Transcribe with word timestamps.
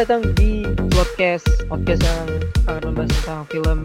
Selamat 0.00 0.16
datang 0.16 0.32
di 0.32 0.64
podcast 0.96 1.44
podcast 1.68 2.00
yang 2.00 2.28
akan 2.72 2.82
membahas 2.88 3.12
tentang 3.20 3.44
film, 3.52 3.78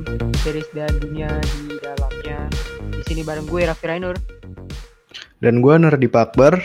series 0.47 0.69
dan 0.71 0.87
dunia 1.03 1.27
di 1.43 1.75
dalamnya. 1.83 2.39
Di 2.87 3.03
sini 3.03 3.19
bareng 3.19 3.43
gue 3.43 3.67
Raffi 3.67 3.83
Rainur. 3.83 4.15
Dan 5.43 5.59
gue 5.59 5.75
Nardi 5.75 6.07
Pakbar. 6.07 6.55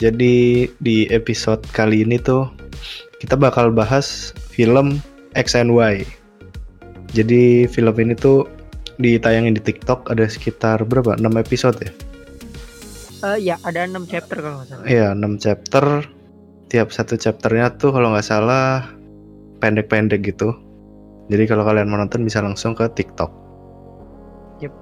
Jadi 0.00 0.64
di 0.80 1.04
episode 1.12 1.60
kali 1.76 2.00
ini 2.00 2.16
tuh 2.16 2.48
kita 3.20 3.36
bakal 3.36 3.76
bahas 3.76 4.32
film 4.40 5.04
X 5.36 5.52
and 5.52 5.76
Y. 5.76 6.08
Jadi 7.12 7.68
film 7.68 7.92
ini 8.00 8.16
tuh 8.16 8.48
ditayangin 8.96 9.52
di 9.52 9.60
TikTok 9.60 10.08
ada 10.08 10.24
sekitar 10.24 10.80
berapa? 10.88 11.20
6 11.20 11.28
episode 11.28 11.76
ya? 11.76 11.92
Uh, 13.20 13.36
ya 13.36 13.60
ada 13.68 13.84
6 13.84 14.00
chapter 14.08 14.40
kalau 14.40 14.64
nggak 14.64 14.68
salah. 14.72 14.84
Iya 14.88 15.12
6 15.12 15.44
chapter. 15.44 15.84
Tiap 16.72 16.88
satu 16.88 17.20
chapternya 17.20 17.76
tuh 17.76 17.92
kalau 17.92 18.16
nggak 18.16 18.24
salah 18.24 18.88
pendek-pendek 19.60 20.24
gitu. 20.24 20.56
Jadi 21.28 21.44
kalau 21.44 21.68
kalian 21.68 21.92
mau 21.92 22.00
nonton 22.00 22.24
bisa 22.24 22.40
langsung 22.40 22.72
ke 22.72 22.88
TikTok. 22.88 23.28
Yep. 24.64 24.72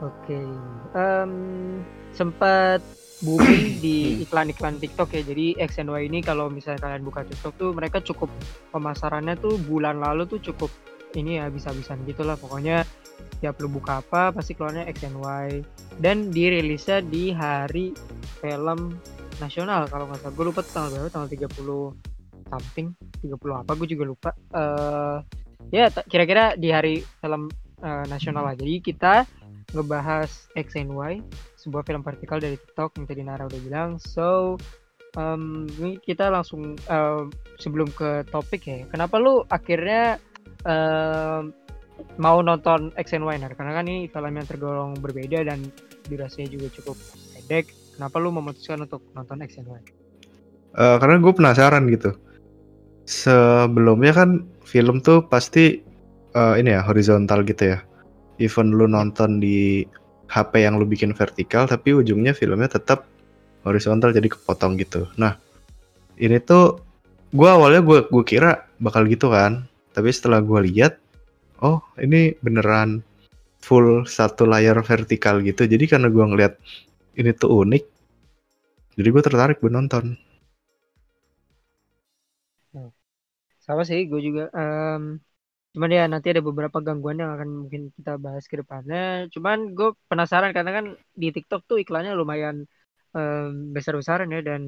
Oke. 0.00 0.32
Okay. 0.32 0.46
Um, 0.96 1.32
sempat 2.16 2.80
booming 3.20 3.76
di 3.84 4.24
iklan-iklan 4.24 4.80
TikTok 4.80 5.12
ya. 5.12 5.22
Jadi 5.22 5.60
X 5.60 5.76
and 5.84 5.92
Y 5.92 6.08
ini 6.08 6.24
kalau 6.24 6.48
misalnya 6.48 6.88
kalian 6.88 7.04
buka 7.04 7.28
TikTok 7.28 7.52
tuh 7.60 7.70
mereka 7.76 8.00
cukup 8.00 8.32
pemasarannya 8.72 9.36
tuh 9.36 9.60
bulan 9.68 10.00
lalu 10.00 10.24
tuh 10.24 10.40
cukup 10.40 10.72
ini 11.16 11.40
ya 11.40 11.48
bisa-bisan 11.48 12.04
gitulah 12.04 12.36
pokoknya 12.36 12.84
tiap 13.40 13.56
lu 13.64 13.68
buka 13.72 14.04
apa 14.04 14.30
pasti 14.32 14.52
keluarnya 14.52 14.84
X 14.92 15.08
and 15.08 15.18
Y 15.20 15.46
dan 16.04 16.28
dirilisnya 16.28 17.00
di 17.00 17.32
hari 17.32 17.96
film 18.44 19.00
nasional 19.42 19.86
kalau 19.90 20.10
nggak 20.10 20.20
salah. 20.22 20.34
Gue 20.34 20.46
lupa 20.46 20.60
tanggal 20.62 20.90
berapa 20.94 21.10
tanggal 21.10 21.28
30 21.30 22.18
something 22.48 22.88
30 23.22 23.62
apa 23.62 23.72
gue 23.76 23.88
juga 23.88 24.04
lupa. 24.08 24.30
Uh, 24.52 25.18
ya 25.68 25.90
kira-kira 26.08 26.56
di 26.56 26.72
hari 26.72 27.04
film 27.20 27.50
uh, 27.82 28.04
nasional 28.08 28.46
lah 28.46 28.56
jadi 28.56 28.80
kita 28.80 29.14
ngebahas 29.76 30.48
X 30.56 30.80
and 30.80 30.96
Y 30.96 31.20
sebuah 31.60 31.84
film 31.84 32.00
vertikal 32.00 32.40
dari 32.40 32.56
TikTok 32.56 32.96
yang 32.96 33.06
tadi 33.06 33.22
Nara 33.26 33.44
udah 33.44 33.60
bilang. 33.60 33.90
So 34.00 34.56
um, 35.18 35.68
ini 35.76 36.00
kita 36.00 36.32
langsung 36.32 36.76
uh, 36.88 37.28
sebelum 37.60 37.92
ke 37.92 38.24
topik 38.32 38.64
ya 38.64 38.86
kenapa 38.88 39.20
lu 39.20 39.44
akhirnya 39.48 40.16
uh, 40.64 41.44
mau 42.18 42.38
nonton 42.40 42.94
X 42.94 43.14
and 43.14 43.26
Y 43.26 43.36
karena 43.38 43.72
kan 43.74 43.84
ini 43.86 44.06
film 44.06 44.32
yang 44.34 44.46
tergolong 44.46 44.92
berbeda 44.98 45.44
dan 45.46 45.66
durasinya 46.06 46.48
juga 46.48 46.72
cukup 46.80 46.96
pendek 47.36 47.87
kenapa 47.98 48.22
lu 48.22 48.30
memutuskan 48.30 48.86
untuk 48.86 49.02
nonton 49.10 49.42
X 49.42 49.58
and 49.58 49.66
Y? 49.66 49.82
Uh, 50.78 51.02
karena 51.02 51.18
gue 51.18 51.34
penasaran 51.34 51.90
gitu. 51.90 52.14
Sebelumnya 53.02 54.14
kan 54.14 54.46
film 54.62 55.02
tuh 55.02 55.26
pasti 55.26 55.82
uh, 56.38 56.54
ini 56.54 56.78
ya 56.78 56.86
horizontal 56.86 57.42
gitu 57.42 57.74
ya. 57.74 57.82
Even 58.38 58.70
lu 58.70 58.86
nonton 58.86 59.42
di 59.42 59.82
HP 60.30 60.62
yang 60.62 60.78
lu 60.78 60.86
bikin 60.86 61.10
vertikal 61.10 61.66
tapi 61.66 61.90
ujungnya 61.90 62.30
filmnya 62.30 62.70
tetap 62.70 63.10
horizontal 63.66 64.14
jadi 64.14 64.30
kepotong 64.30 64.78
gitu. 64.78 65.10
Nah 65.18 65.34
ini 66.22 66.38
tuh 66.38 66.78
gue 67.34 67.48
awalnya 67.50 67.82
gue 67.82 68.06
gue 68.06 68.24
kira 68.24 68.70
bakal 68.78 69.10
gitu 69.10 69.34
kan. 69.34 69.66
Tapi 69.90 70.14
setelah 70.14 70.38
gue 70.38 70.70
lihat 70.70 71.02
oh 71.66 71.82
ini 71.98 72.38
beneran 72.38 73.02
full 73.58 74.06
satu 74.06 74.46
layar 74.46 74.78
vertikal 74.86 75.42
gitu. 75.42 75.66
Jadi 75.66 75.90
karena 75.90 76.06
gue 76.06 76.22
ngeliat 76.22 76.54
ini 77.14 77.30
tuh 77.32 77.50
unik. 77.64 77.84
Jadi 78.98 79.08
gue 79.14 79.22
tertarik 79.22 79.62
buat 79.62 79.72
nonton. 79.72 80.18
Hmm. 82.74 82.90
sama 83.64 83.82
sih 83.88 84.04
gue 84.10 84.20
juga 84.20 84.42
um, 84.52 85.16
cuman 85.72 85.90
ya 85.96 86.04
nanti 86.12 86.26
ada 86.32 86.42
beberapa 86.44 86.78
gangguan 86.84 87.20
yang 87.22 87.32
akan 87.36 87.48
mungkin 87.64 87.82
kita 87.96 88.18
bahas 88.20 88.44
ke 88.50 88.56
depannya. 88.60 89.30
Cuman 89.34 89.58
gue 89.76 89.88
penasaran 90.10 90.52
karena 90.56 90.72
kan 90.76 90.86
di 91.16 91.28
TikTok 91.34 91.62
tuh 91.70 91.78
iklannya 91.80 92.12
lumayan 92.18 92.66
um, 93.16 93.72
besar-besaran 93.74 94.28
ya 94.34 94.40
dan 94.44 94.62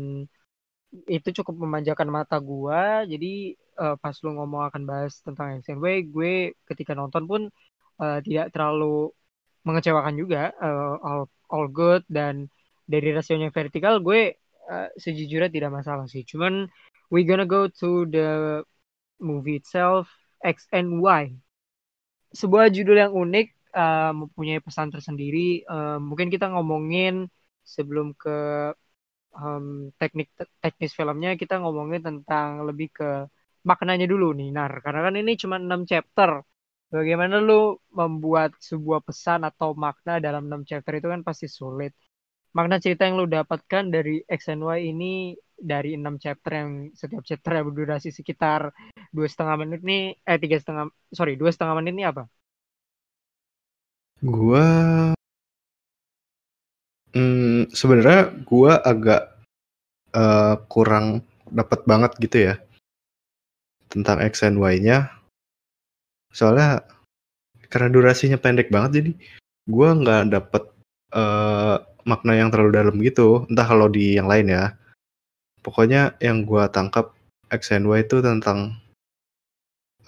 itu 1.07 1.28
cukup 1.43 1.55
memanjakan 1.62 2.09
mata 2.11 2.37
gue 2.43 2.83
jadi 3.15 3.33
uh, 3.78 3.95
pas 4.03 4.15
lu 4.27 4.31
ngomong 4.34 4.62
akan 4.69 4.83
bahas 4.91 5.22
tentang 5.22 5.62
XNW 5.62 5.87
gue 6.11 6.34
ketika 6.67 6.93
nonton 6.99 7.25
pun 7.31 7.43
uh, 8.03 8.19
tidak 8.27 8.51
terlalu 8.51 9.15
mengecewakan 9.66 10.15
juga 10.16 10.53
uh, 10.56 10.97
all 11.04 11.22
all 11.53 11.66
good 11.69 12.03
dan 12.09 12.48
dari 12.88 13.15
rasionya 13.15 13.53
vertikal 13.54 14.03
gue 14.03 14.34
uh, 14.71 14.88
sejujurnya 14.98 15.50
tidak 15.53 15.71
masalah 15.75 16.06
sih. 16.10 16.26
Cuman 16.26 16.66
we 17.12 17.26
gonna 17.26 17.47
go 17.47 17.66
to 17.66 18.06
the 18.09 18.62
movie 19.21 19.60
itself 19.60 20.10
X 20.43 20.66
and 20.72 21.03
Y. 21.03 21.37
Sebuah 22.31 22.71
judul 22.71 22.97
yang 22.98 23.12
unik 23.12 23.75
uh, 23.75 24.12
mempunyai 24.15 24.62
pesan 24.62 24.88
tersendiri. 24.94 25.66
Uh, 25.66 25.98
mungkin 25.98 26.31
kita 26.31 26.48
ngomongin 26.50 27.27
sebelum 27.66 28.15
ke 28.16 28.71
um, 29.37 29.91
teknik 30.00 30.31
teknis 30.62 30.94
filmnya 30.94 31.34
kita 31.38 31.62
ngomongin 31.62 32.03
tentang 32.03 32.66
lebih 32.66 32.91
ke 32.91 33.27
maknanya 33.66 34.06
dulu 34.09 34.32
nih 34.34 34.50
Nar. 34.54 34.72
Karena 34.82 35.00
kan 35.10 35.15
ini 35.19 35.32
cuma 35.37 35.56
6 35.60 35.91
chapter 35.91 36.41
bagaimana 36.91 37.39
lu 37.39 37.78
membuat 37.95 38.51
sebuah 38.59 39.01
pesan 39.06 39.47
atau 39.47 39.73
makna 39.78 40.19
dalam 40.19 40.47
6 40.51 40.62
chapter 40.69 40.93
itu 40.99 41.09
kan 41.09 41.23
pasti 41.23 41.47
sulit 41.47 41.95
makna 42.51 42.83
cerita 42.83 43.06
yang 43.06 43.17
lu 43.23 43.27
dapatkan 43.31 43.84
dari 43.95 44.23
X 44.27 44.51
and 44.51 44.62
Y 44.67 44.91
ini 44.91 45.39
dari 45.55 45.95
6 45.95 46.19
chapter 46.19 46.51
yang 46.51 46.71
setiap 46.97 47.23
chapter 47.23 47.51
yang 47.56 47.67
berdurasi 47.71 48.11
sekitar 48.11 48.75
dua 49.15 49.27
setengah 49.31 49.56
menit 49.62 49.81
nih 49.87 50.03
eh 50.27 50.39
tiga 50.43 50.56
setengah 50.59 50.91
sorry 51.15 51.34
dua 51.39 51.51
setengah 51.55 51.75
menit 51.78 51.93
ini 51.95 52.05
apa? 52.11 52.27
Gua 54.21 54.67
Hmm, 57.11 57.67
sebenarnya 57.75 58.31
gue 58.47 58.71
agak 58.71 59.34
uh, 60.15 60.55
kurang 60.71 61.27
dapat 61.51 61.83
banget 61.83 62.15
gitu 62.22 62.37
ya 62.51 62.55
tentang 63.91 64.22
X 64.22 64.47
and 64.47 64.62
Y-nya. 64.62 65.20
Soalnya 66.31 66.87
karena 67.71 67.89
durasinya 67.91 68.39
pendek 68.39 68.71
banget 68.75 68.91
jadi 69.03 69.11
gue 69.71 69.89
nggak 70.03 70.35
dapet 70.35 70.63
uh, 71.15 71.79
makna 72.09 72.33
yang 72.39 72.51
terlalu 72.51 72.73
dalam 72.75 72.97
gitu. 73.03 73.47
Entah 73.51 73.67
kalau 73.67 73.87
di 73.87 74.17
yang 74.19 74.27
lain 74.27 74.51
ya. 74.51 74.75
Pokoknya 75.61 76.17
yang 76.25 76.49
gue 76.49 76.65
tangkap 76.73 77.13
X 77.53 77.75
and 77.77 77.85
Y 77.85 78.01
itu 78.07 78.25
tentang 78.25 78.81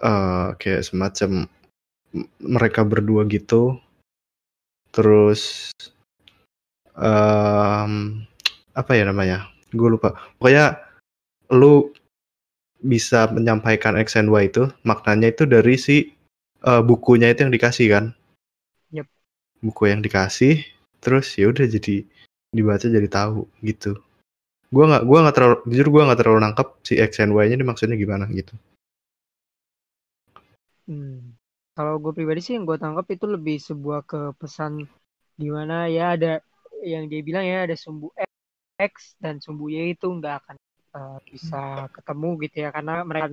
uh, 0.01 0.57
kayak 0.57 0.87
semacam 0.87 1.45
mereka 2.41 2.83
berdua 2.85 3.29
gitu. 3.29 3.77
Terus 4.93 5.73
um, 6.97 8.25
apa 8.73 8.91
ya 8.97 9.05
namanya? 9.09 9.49
Gue 9.73 9.93
lupa. 9.93 10.17
Pokoknya 10.41 10.81
lu 11.53 11.93
bisa 12.83 13.31
menyampaikan 13.31 13.95
X 13.97 14.19
and 14.19 14.29
Y 14.29 14.51
itu 14.51 14.69
maknanya 14.83 15.31
itu 15.31 15.47
dari 15.47 15.79
si 15.79 16.13
uh, 16.67 16.83
bukunya 16.83 17.31
itu 17.31 17.47
yang 17.47 17.55
dikasih 17.55 17.87
kan? 17.89 18.05
Yep. 18.91 19.07
Buku 19.63 19.83
yang 19.89 20.03
dikasih, 20.03 20.67
terus 20.99 21.33
ya 21.39 21.49
udah 21.49 21.67
jadi 21.67 22.03
dibaca 22.53 22.87
jadi 22.87 23.09
tahu 23.09 23.49
gitu. 23.65 23.97
Gua 24.69 24.85
nggak 24.89 25.05
gua 25.07 25.19
nggak 25.25 25.37
terlalu 25.37 25.57
jujur 25.71 25.89
gua 25.89 26.03
nggak 26.11 26.21
terlalu 26.21 26.39
nangkep 26.43 26.69
si 26.85 26.95
X 26.99 27.23
and 27.23 27.33
Y-nya 27.33 27.57
ini 27.57 27.65
maksudnya 27.65 27.97
gimana 27.97 28.27
gitu. 28.29 28.53
Hmm. 30.91 31.39
Kalau 31.73 31.97
gue 31.97 32.13
pribadi 32.13 32.45
sih 32.45 32.53
yang 32.53 32.69
gue 32.69 32.77
tangkap 32.77 33.09
itu 33.09 33.25
lebih 33.25 33.57
sebuah 33.57 34.05
kepesan 34.05 34.85
di 35.41 35.49
mana 35.49 35.89
ya 35.89 36.13
ada 36.13 36.45
yang 36.85 37.09
dia 37.09 37.25
bilang 37.25 37.49
ya 37.49 37.65
ada 37.65 37.73
sumbu 37.73 38.13
X 38.77 39.17
dan 39.17 39.41
sumbu 39.41 39.73
Y 39.73 39.97
itu 39.97 40.05
nggak 40.05 40.45
akan 40.45 40.57
uh, 40.95 41.19
bisa 41.27 41.89
ketemu 41.93 42.31
gitu 42.49 42.57
ya 42.65 42.71
karena 42.71 43.05
mereka 43.05 43.29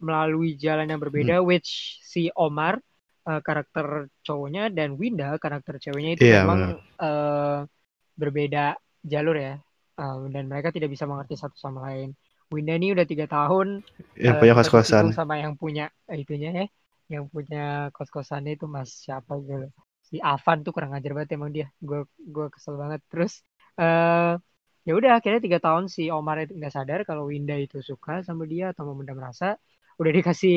melalui 0.00 0.56
jalan 0.56 0.88
yang 0.88 1.00
berbeda 1.00 1.40
hmm. 1.40 1.46
which 1.46 2.00
si 2.00 2.32
Omar 2.32 2.80
uh, 3.28 3.40
karakter 3.44 4.08
cowoknya 4.24 4.72
dan 4.72 4.96
Winda 4.96 5.36
karakter 5.36 5.76
ceweknya 5.76 6.16
itu 6.16 6.24
yeah, 6.24 6.42
memang 6.44 6.60
uh, 6.96 7.68
berbeda 8.16 8.80
jalur 9.04 9.36
ya 9.36 9.54
uh, 10.00 10.24
dan 10.32 10.48
mereka 10.48 10.72
tidak 10.72 10.92
bisa 10.92 11.04
mengerti 11.04 11.36
satu 11.36 11.56
sama 11.56 11.88
lain. 11.92 12.16
Winda 12.50 12.74
ini 12.74 12.90
udah 12.90 13.06
tiga 13.06 13.30
tahun 13.30 13.86
yang 14.18 14.36
uh, 14.36 14.40
punya 14.42 14.54
kos-kosan. 14.58 15.14
sama 15.14 15.38
yang 15.38 15.54
punya 15.54 15.86
itunya 16.10 16.50
ya 16.50 16.66
yang 17.10 17.26
punya 17.30 17.90
kos-kosannya 17.94 18.58
itu 18.58 18.66
mas 18.66 18.90
siapa 19.06 19.38
gitu. 19.42 19.70
Si 20.02 20.18
Avan 20.18 20.66
tuh 20.66 20.74
kurang 20.74 20.94
ajar 20.94 21.14
banget 21.14 21.38
emang 21.38 21.54
dia. 21.54 21.70
Gue 21.78 22.06
gue 22.18 22.46
kesel 22.50 22.74
banget. 22.74 23.02
Terus 23.06 23.46
uh, 23.78 24.34
ya 24.86 24.92
udah 24.98 25.10
akhirnya 25.18 25.40
tiga 25.46 25.58
tahun 25.64 25.84
si 25.94 26.02
Omar 26.16 26.36
itu 26.44 26.52
nggak 26.58 26.74
sadar 26.76 26.98
kalau 27.08 27.24
Winda 27.30 27.54
itu 27.64 27.76
suka 27.90 28.12
sama 28.26 28.42
dia 28.52 28.64
atau 28.72 28.84
memendam 28.90 29.18
rasa 29.26 29.46
udah 30.00 30.12
dikasih 30.18 30.56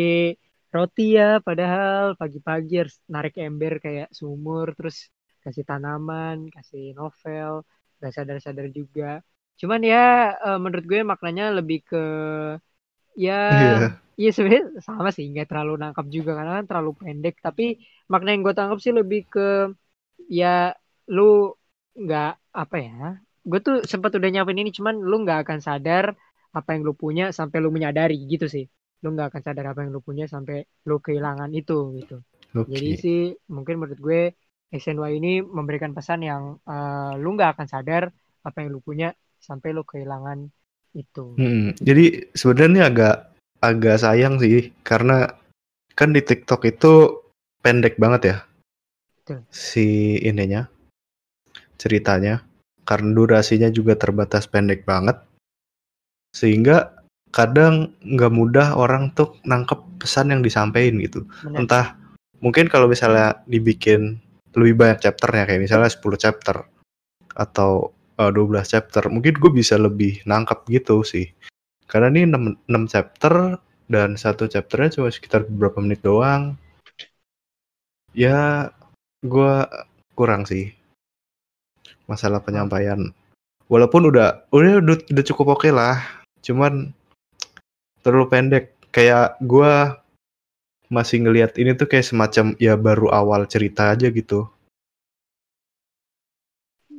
roti 0.76 1.02
ya 1.20 1.24
padahal 1.48 2.18
pagi-pagi 2.22 2.74
harus 2.82 2.96
narik 3.14 3.34
ember 3.46 3.74
kayak 3.86 4.08
sumur 4.20 4.68
terus 4.78 4.98
kasih 5.44 5.64
tanaman 5.70 6.38
kasih 6.56 6.96
novel 7.00 7.52
nggak 8.00 8.14
sadar-sadar 8.16 8.68
juga 8.80 9.04
cuman 9.60 9.80
ya 9.92 10.34
uh, 10.46 10.58
menurut 10.64 10.86
gue 10.92 11.00
maknanya 11.12 11.44
lebih 11.58 11.80
ke 11.90 11.98
ya 13.24 13.32
Iya. 13.52 14.00
iya 14.20 14.30
sebenarnya 14.36 14.64
sama 14.88 15.10
sih 15.16 15.26
nggak 15.32 15.48
terlalu 15.50 15.72
nangkap 15.82 16.06
juga 16.16 16.32
karena 16.38 16.52
kan 16.58 16.66
terlalu 16.70 16.92
pendek 17.02 17.36
tapi 17.46 17.64
makna 18.12 18.28
yang 18.34 18.42
gue 18.46 18.54
tangkap 18.58 18.80
sih 18.84 18.94
lebih 19.00 19.20
ke 19.34 19.40
ya 20.40 20.48
lu 21.16 21.22
nggak 22.04 22.30
apa 22.62 22.76
ya 22.88 22.94
gue 23.44 23.60
tuh 23.60 23.84
sempat 23.84 24.16
udah 24.16 24.30
nyiapin 24.32 24.60
ini 24.60 24.72
cuman 24.72 25.04
lu 25.04 25.24
nggak 25.24 25.48
akan 25.48 25.60
sadar 25.60 26.16
apa 26.54 26.70
yang 26.76 26.88
lu 26.88 26.94
punya 26.96 27.36
sampai 27.36 27.58
lu 27.60 27.70
menyadari 27.70 28.16
gitu 28.28 28.48
sih 28.48 28.66
lu 29.04 29.12
nggak 29.12 29.36
akan 29.36 29.42
sadar 29.44 29.66
apa 29.76 29.84
yang 29.84 29.92
lu 29.92 30.00
punya 30.00 30.26
sampai 30.32 30.64
lu 30.88 31.04
kehilangan 31.04 31.52
itu 31.52 31.92
gitu 32.00 32.24
Oke. 32.56 32.72
jadi 32.72 32.90
sih 32.96 33.20
mungkin 33.52 33.84
menurut 33.84 34.00
gue 34.00 34.22
SNY 34.74 35.22
ini 35.22 35.34
memberikan 35.46 35.94
pesan 35.94 36.26
yang 36.26 36.58
uh, 36.66 37.14
lu 37.20 37.38
nggak 37.38 37.60
akan 37.60 37.68
sadar 37.70 38.10
apa 38.42 38.58
yang 38.66 38.74
lu 38.74 38.82
punya 38.82 39.14
sampai 39.38 39.70
lu 39.70 39.86
kehilangan 39.86 40.50
itu. 40.98 41.38
Hmm, 41.38 41.78
jadi 41.78 42.34
sebenarnya 42.34 42.90
agak 42.90 43.16
agak 43.62 43.98
sayang 44.02 44.42
sih 44.42 44.74
karena 44.82 45.30
kan 45.94 46.10
di 46.10 46.22
TikTok 46.26 46.66
itu 46.68 47.24
pendek 47.62 47.96
banget 48.02 48.22
ya 48.28 48.38
Betul. 49.22 49.40
si 49.54 50.20
ininya 50.20 50.68
ceritanya 51.78 52.44
karena 52.84 53.10
durasinya 53.16 53.70
juga 53.72 53.96
terbatas 53.96 54.48
pendek 54.48 54.84
banget. 54.84 55.20
Sehingga 56.36 57.04
kadang 57.34 57.98
nggak 58.06 58.34
mudah 58.34 58.78
orang 58.78 59.10
tuh 59.18 59.42
nangkep 59.42 60.04
pesan 60.04 60.30
yang 60.30 60.42
disampaikan 60.46 61.02
gitu. 61.02 61.26
Benar. 61.42 61.66
entah 61.66 61.86
mungkin 62.44 62.70
kalau 62.70 62.86
misalnya 62.86 63.42
dibikin 63.50 64.22
lebih 64.54 64.78
banyak 64.78 65.02
chapternya 65.02 65.50
kayak 65.50 65.66
misalnya 65.66 65.90
10 65.90 66.04
chapter 66.22 66.62
atau 67.34 67.90
uh, 68.22 68.30
12 68.30 68.70
chapter 68.70 69.10
mungkin 69.10 69.34
gue 69.42 69.50
bisa 69.50 69.82
lebih 69.82 70.22
nangkep 70.30 70.70
gitu 70.70 71.02
sih. 71.02 71.34
Karena 71.90 72.14
ini 72.14 72.30
6, 72.30 72.70
6 72.70 72.94
chapter 72.94 73.58
dan 73.90 74.14
satu 74.14 74.46
chapternya 74.46 75.02
cuma 75.02 75.10
sekitar 75.10 75.50
beberapa 75.50 75.82
menit 75.82 76.06
doang. 76.06 76.54
Ya 78.14 78.70
gue 79.26 79.56
kurang 80.14 80.46
sih 80.46 80.83
masalah 82.10 82.44
penyampaian 82.44 83.12
walaupun 83.72 84.12
udah 84.12 84.48
udah 84.52 84.84
udah, 84.84 84.98
udah 85.10 85.24
cukup 85.26 85.56
oke 85.60 85.70
lah 85.72 86.04
cuman 86.44 86.92
terlalu 88.04 88.26
pendek 88.28 88.66
kayak 88.92 89.40
gue 89.40 89.74
masih 90.92 91.26
ngelihat 91.26 91.58
ini 91.58 91.74
tuh 91.74 91.88
kayak 91.90 92.06
semacam 92.06 92.54
ya 92.62 92.76
baru 92.78 93.10
awal 93.10 93.48
cerita 93.50 93.96
aja 93.96 94.12
gitu 94.12 94.46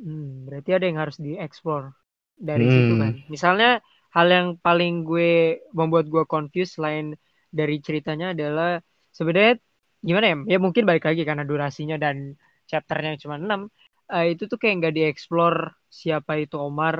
Hmm, 0.05 0.45
berarti 0.45 0.69
ada 0.69 0.85
yang 0.85 1.01
harus 1.01 1.17
dieksplor 1.17 1.89
dari 2.37 2.69
Hmm. 2.69 2.73
situ 2.77 2.93
kan. 2.93 3.13
Misalnya 3.25 3.81
hal 4.13 4.27
yang 4.29 4.47
paling 4.61 5.01
gue 5.01 5.65
membuat 5.73 6.05
gue 6.13 6.23
confused 6.29 6.77
selain 6.77 7.17
dari 7.49 7.81
ceritanya 7.81 8.37
adalah 8.37 8.77
sebenarnya 9.09 9.57
gimana 10.05 10.25
ya? 10.29 10.35
Ya 10.55 10.57
mungkin 10.61 10.85
balik 10.85 11.09
lagi 11.09 11.25
karena 11.25 11.41
durasinya 11.41 11.97
dan 11.97 12.37
chapternya 12.69 13.17
cuma 13.17 13.41
6 13.41 13.65
eh, 14.13 14.25
itu 14.33 14.43
tuh 14.51 14.57
kayak 14.61 14.75
nggak 14.79 14.93
dieksplor 14.97 15.55
siapa 16.01 16.31
itu 16.43 16.55
Omar 16.67 16.95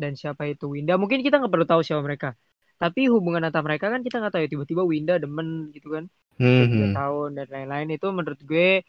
dan 0.00 0.12
siapa 0.20 0.42
itu 0.52 0.64
Winda. 0.74 0.92
Mungkin 1.02 1.20
kita 1.26 1.34
nggak 1.40 1.52
perlu 1.54 1.66
tahu 1.70 1.80
siapa 1.86 2.02
mereka. 2.08 2.28
Tapi 2.82 3.00
hubungan 3.14 3.42
antara 3.46 3.64
mereka 3.68 3.86
kan 3.92 4.00
kita 4.06 4.16
nggak 4.20 4.32
tahu 4.34 4.42
ya 4.46 4.50
tiba-tiba 4.54 4.82
Winda 4.92 5.14
demen 5.22 5.48
gitu 5.76 5.88
kan. 5.96 6.04
Tiga 6.70 6.86
Hmm. 6.86 6.96
tahun 6.96 7.28
dan 7.38 7.46
lain-lain 7.54 7.88
itu 7.96 8.06
menurut 8.12 8.40
gue 8.50 8.82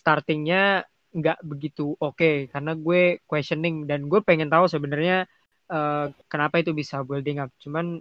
startingnya 0.00 0.84
nggak 1.18 1.38
begitu 1.50 1.82
oke 2.04 2.52
karena 2.52 2.70
gue 2.76 3.00
questioning 3.30 3.74
dan 3.90 4.00
gue 4.10 4.20
pengen 4.28 4.48
tahu 4.52 4.64
sebenarnya 4.68 5.24
eh, 5.72 6.04
kenapa 6.32 6.56
itu 6.62 6.70
bisa 6.80 7.00
building 7.08 7.38
up 7.42 7.50
cuman 7.64 7.98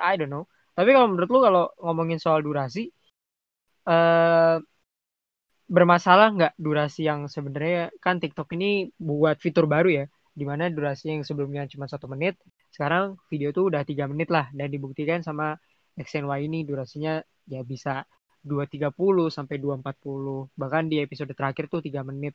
I 0.00 0.16
don't 0.18 0.32
know 0.32 0.44
tapi 0.76 0.90
kalau 0.96 1.08
menurut 1.12 1.28
lu 1.32 1.40
kalau 1.46 1.62
ngomongin 1.84 2.18
soal 2.20 2.40
durasi 2.46 2.88
eh 3.88 4.56
bermasalah 5.66 6.28
nggak 6.34 6.54
durasi 6.58 7.06
yang 7.06 7.26
sebenarnya? 7.26 7.90
Kan 7.98 8.22
TikTok 8.22 8.54
ini 8.54 8.90
buat 8.96 9.38
fitur 9.42 9.66
baru 9.66 9.90
ya 10.02 10.04
di 10.36 10.44
mana 10.44 10.68
durasi 10.68 11.10
yang 11.16 11.24
sebelumnya 11.24 11.64
cuma 11.64 11.88
satu 11.88 12.06
menit 12.12 12.36
sekarang 12.68 13.16
video 13.32 13.50
tuh 13.56 13.72
udah 13.72 13.82
tiga 13.82 14.06
menit 14.06 14.28
lah. 14.30 14.46
Dan 14.54 14.70
dibuktikan 14.70 15.20
sama 15.26 15.58
XNY 15.98 16.46
ini 16.46 16.58
durasinya 16.62 17.18
ya 17.48 17.62
bisa 17.66 18.06
2.30 18.46 18.94
sampai 19.32 19.56
2.40 19.58 20.54
bahkan 20.54 20.86
di 20.86 21.02
episode 21.02 21.32
terakhir 21.34 21.66
tuh 21.66 21.82
tiga 21.82 22.06
menit. 22.06 22.34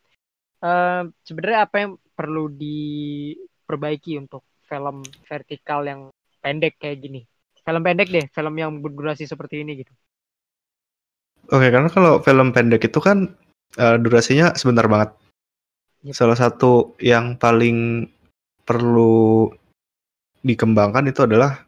Eh, 0.61 1.03
sebenarnya 1.23 1.59
apa 1.65 1.75
yang 1.83 1.91
perlu 2.13 2.51
diperbaiki 2.51 4.19
untuk 4.19 4.43
film 4.67 5.01
vertikal 5.25 5.81
yang 5.87 6.11
pendek 6.43 6.75
kayak 6.81 6.99
gini? 6.99 7.21
Film 7.63 7.81
pendek 7.85 8.09
deh 8.11 8.25
film 8.33 8.55
yang 8.59 8.71
berdurasi 8.81 9.23
seperti 9.29 9.61
ini 9.63 9.85
gitu 9.85 9.93
Oke, 11.51 11.67
karena 11.67 11.91
kalau 11.91 12.23
film 12.23 12.55
pendek 12.55 12.87
itu 12.87 13.03
kan 13.03 13.27
eh, 13.75 13.95
durasinya 13.99 14.55
sebentar 14.55 14.87
banget. 14.87 15.11
Yep. 16.07 16.15
Salah 16.15 16.37
satu 16.39 16.95
yang 17.03 17.35
paling 17.35 18.07
perlu 18.63 19.51
dikembangkan 20.41 21.11
itu 21.11 21.27
adalah 21.27 21.67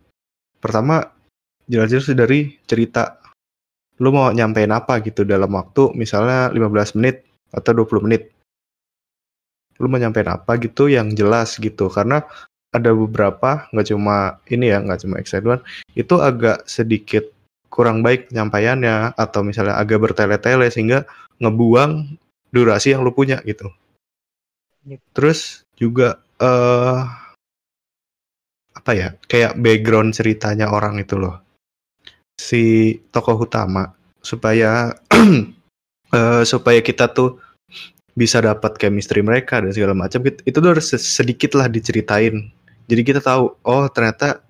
pertama 0.63 1.03
jelas-jelas 1.67 2.15
dari 2.15 2.55
cerita. 2.63 3.19
Lu 3.99 4.09
mau 4.09 4.31
nyampein 4.31 4.71
apa 4.71 5.03
gitu 5.03 5.27
dalam 5.27 5.51
waktu 5.51 5.91
misalnya 5.99 6.49
15 6.55 6.97
menit 6.97 7.27
atau 7.51 7.75
20 7.75 8.07
menit. 8.07 8.31
Lu 9.83 9.91
mau 9.91 9.99
nyampein 9.99 10.31
apa 10.31 10.55
gitu 10.63 10.87
yang 10.87 11.11
jelas 11.11 11.59
gitu 11.59 11.91
karena 11.91 12.23
ada 12.73 12.89
beberapa 12.95 13.69
nggak 13.69 13.87
cuma 13.93 14.41
ini 14.49 14.73
ya 14.73 14.81
nggak 14.81 15.05
cuma 15.05 15.21
X1 15.21 15.61
itu 15.93 16.15
agak 16.17 16.65
sedikit 16.65 17.29
kurang 17.73 18.05
baik 18.05 18.29
penyampaiannya 18.29 19.17
atau 19.17 19.41
misalnya 19.41 19.81
agak 19.81 19.97
bertele-tele 19.97 20.69
sehingga 20.69 21.09
ngebuang 21.41 22.21
durasi 22.53 22.93
yang 22.93 23.01
lu 23.01 23.09
punya 23.09 23.41
gitu. 23.41 23.73
Yep. 24.85 25.01
Terus 25.17 25.65
juga 25.73 26.21
eh 26.37 27.01
apa 28.73 28.91
ya 28.93 29.15
kayak 29.25 29.57
background 29.57 30.11
ceritanya 30.11 30.69
orang 30.69 30.99
itu 30.99 31.15
loh 31.15 31.39
si 32.35 32.97
tokoh 33.13 33.47
utama 33.47 33.95
supaya 34.19 34.91
eh, 36.17 36.43
supaya 36.43 36.79
kita 36.83 37.07
tuh 37.15 37.39
bisa 38.13 38.43
dapat 38.43 38.77
chemistry 38.77 39.25
mereka 39.25 39.57
dan 39.63 39.73
segala 39.73 39.97
macam 39.97 40.21
gitu, 40.21 40.39
itu 40.45 40.57
tuh 40.59 40.69
harus 40.69 40.87
sedikit 40.99 41.55
lah 41.57 41.71
diceritain 41.71 42.51
jadi 42.85 43.01
kita 43.01 43.19
tahu 43.23 43.55
oh 43.63 43.85
ternyata 43.89 44.43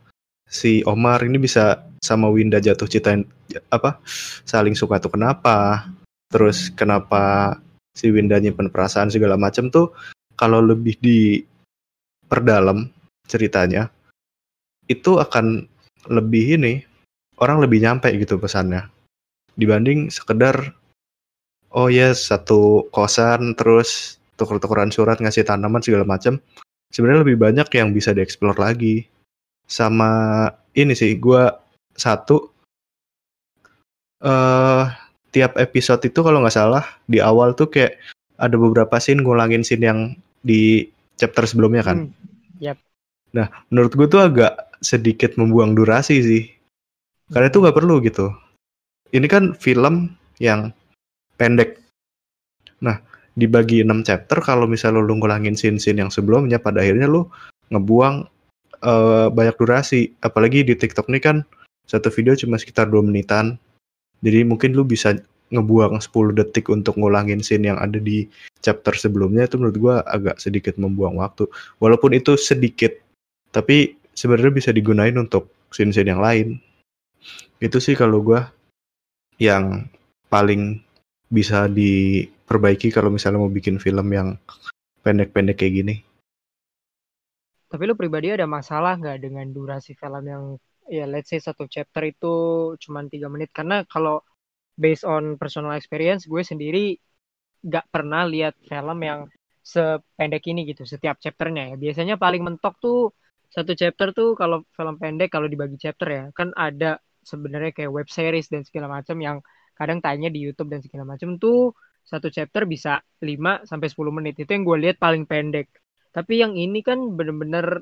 si 0.49 0.81
Omar 0.83 1.21
ini 1.23 1.37
bisa 1.37 1.85
sama 2.03 2.27
Winda 2.27 2.59
jatuh 2.59 2.83
cinta 2.91 3.15
apa 3.71 4.03
saling 4.43 4.75
suka 4.75 4.99
tuh 4.99 5.15
kenapa? 5.15 5.87
Terus 6.27 6.67
kenapa 6.75 7.55
si 7.95 8.11
Winda 8.11 8.35
nyimpen 8.43 8.67
perasaan 8.67 9.07
segala 9.07 9.39
macam 9.39 9.71
tuh 9.71 9.95
kalau 10.35 10.59
lebih 10.59 10.99
diperdalam 10.99 12.91
ceritanya 13.23 13.87
itu 14.91 15.15
akan 15.15 15.63
lebih 16.11 16.59
ini 16.59 16.83
orang 17.39 17.63
lebih 17.63 17.79
nyampe 17.79 18.11
gitu 18.19 18.35
pesannya. 18.35 18.91
Dibanding 19.55 20.11
sekedar 20.11 20.75
oh 21.71 21.87
ya 21.87 22.11
satu 22.11 22.91
kosan 22.91 23.55
terus 23.55 24.19
tuker-tukeran 24.35 24.91
surat 24.91 25.23
ngasih 25.23 25.47
tanaman 25.47 25.79
segala 25.79 26.03
macam. 26.03 26.41
Sebenarnya 26.91 27.23
lebih 27.23 27.37
banyak 27.39 27.67
yang 27.73 27.95
bisa 27.95 28.11
dieksplor 28.11 28.59
lagi. 28.59 29.07
Sama 29.63 30.45
ini 30.75 30.91
sih 30.93 31.15
gua 31.15 31.62
satu 31.93 32.49
eh 34.23 34.85
tiap 35.33 35.57
episode 35.57 36.05
itu 36.05 36.19
kalau 36.21 36.45
nggak 36.45 36.55
salah 36.55 36.85
di 37.09 37.17
awal 37.17 37.57
tuh 37.57 37.67
kayak 37.73 37.97
ada 38.37 38.55
beberapa 38.55 39.01
scene 39.01 39.25
ngulangin 39.25 39.65
scene 39.65 39.83
yang 39.83 39.99
di 40.45 40.85
chapter 41.17 41.47
sebelumnya 41.49 41.81
kan. 41.81 41.97
Hmm, 42.05 42.13
yap. 42.61 42.77
Nah, 43.33 43.49
menurut 43.73 43.97
gue 43.97 44.07
tuh 44.09 44.21
agak 44.21 44.77
sedikit 44.83 45.33
membuang 45.39 45.73
durasi 45.73 46.21
sih. 46.21 46.43
Karena 47.33 47.49
itu 47.49 47.57
nggak 47.63 47.77
perlu 47.77 48.03
gitu. 48.05 48.29
Ini 49.09 49.25
kan 49.25 49.57
film 49.57 50.13
yang 50.37 50.69
pendek. 51.39 51.81
Nah, 52.83 52.99
dibagi 53.33 53.81
6 53.81 54.05
chapter 54.05 54.37
kalau 54.43 54.69
misalnya 54.69 55.01
lu 55.01 55.17
ngulangin 55.17 55.57
scene-scene 55.57 56.05
yang 56.05 56.11
sebelumnya 56.13 56.61
pada 56.61 56.85
akhirnya 56.85 57.09
lu 57.09 57.25
ngebuang 57.73 58.27
eh, 58.83 59.27
banyak 59.33 59.55
durasi. 59.57 60.13
Apalagi 60.21 60.61
di 60.67 60.77
TikTok 60.77 61.09
ini 61.09 61.19
kan 61.23 61.37
satu 61.87 62.07
video 62.09 62.33
cuma 62.33 62.55
sekitar 62.55 62.87
2 62.87 63.03
menitan. 63.03 63.59
Jadi 64.23 64.47
mungkin 64.47 64.71
lu 64.71 64.87
bisa 64.87 65.19
ngebuang 65.53 65.99
10 65.99 66.33
detik 66.33 66.71
untuk 66.71 66.97
ngulangin 66.97 67.43
scene 67.43 67.69
yang 67.69 67.77
ada 67.77 67.99
di 67.99 68.25
chapter 68.63 68.95
sebelumnya 68.95 69.45
itu 69.45 69.59
menurut 69.59 69.77
gua 69.77 69.95
agak 70.07 70.39
sedikit 70.39 70.79
membuang 70.79 71.19
waktu. 71.19 71.45
Walaupun 71.77 72.15
itu 72.17 72.39
sedikit, 72.39 72.95
tapi 73.51 73.99
sebenarnya 74.15 74.53
bisa 74.55 74.69
digunain 74.71 75.13
untuk 75.19 75.51
scene-scene 75.69 76.09
yang 76.09 76.23
lain. 76.23 76.57
Itu 77.61 77.77
sih 77.77 77.93
kalau 77.93 78.23
gua 78.23 78.49
yang 79.37 79.85
paling 80.31 80.81
bisa 81.29 81.69
diperbaiki 81.69 82.89
kalau 82.93 83.13
misalnya 83.13 83.41
mau 83.41 83.51
bikin 83.51 83.77
film 83.77 84.07
yang 84.09 84.37
pendek-pendek 85.05 85.59
kayak 85.59 85.73
gini. 85.83 85.95
Tapi 87.69 87.89
lu 87.89 87.97
pribadi 87.97 88.29
ada 88.29 88.45
masalah 88.45 88.97
nggak 89.01 89.17
dengan 89.17 89.49
durasi 89.49 89.97
film 89.97 90.23
yang 90.29 90.43
ya 90.89 91.05
let's 91.09 91.29
say 91.31 91.39
satu 91.39 91.67
chapter 91.69 92.03
itu 92.07 92.33
cuma 92.83 93.05
tiga 93.07 93.27
menit? 93.31 93.49
Karena 93.55 93.83
kalau 93.87 94.21
based 94.75 95.05
on 95.05 95.37
personal 95.37 95.73
experience 95.77 96.25
gue 96.25 96.41
sendiri 96.41 96.97
nggak 97.63 97.85
pernah 97.93 98.27
lihat 98.27 98.57
film 98.67 98.99
yang 99.05 99.19
sependek 99.63 100.43
ini 100.51 100.67
gitu 100.67 100.83
setiap 100.83 101.17
chapternya 101.23 101.73
ya. 101.73 101.75
Biasanya 101.79 102.15
paling 102.19 102.41
mentok 102.43 102.75
tuh 102.83 103.15
satu 103.53 103.71
chapter 103.77 104.11
tuh 104.11 104.33
kalau 104.35 104.65
film 104.75 104.95
pendek 104.97 105.29
kalau 105.31 105.45
dibagi 105.47 105.77
chapter 105.77 106.07
ya 106.09 106.23
kan 106.33 106.51
ada 106.57 106.97
sebenarnya 107.23 107.71
kayak 107.71 107.91
web 107.93 108.07
series 108.09 108.49
dan 108.51 108.65
segala 108.67 108.89
macam 108.99 109.15
yang 109.21 109.37
kadang 109.77 110.03
tanya 110.03 110.27
di 110.27 110.43
YouTube 110.43 110.69
dan 110.73 110.81
segala 110.83 111.07
macam 111.07 111.37
tuh 111.39 111.71
satu 112.03 112.27
chapter 112.27 112.67
bisa 112.67 112.99
5 113.23 113.63
sampai 113.63 113.87
10 113.87 114.11
menit. 114.11 114.35
Itu 114.35 114.51
yang 114.51 114.67
gue 114.67 114.77
lihat 114.89 114.97
paling 114.99 115.23
pendek. 115.23 115.71
Tapi 116.11 116.43
yang 116.43 116.53
ini 116.59 116.83
kan 116.83 116.99
bener-bener 117.15 117.79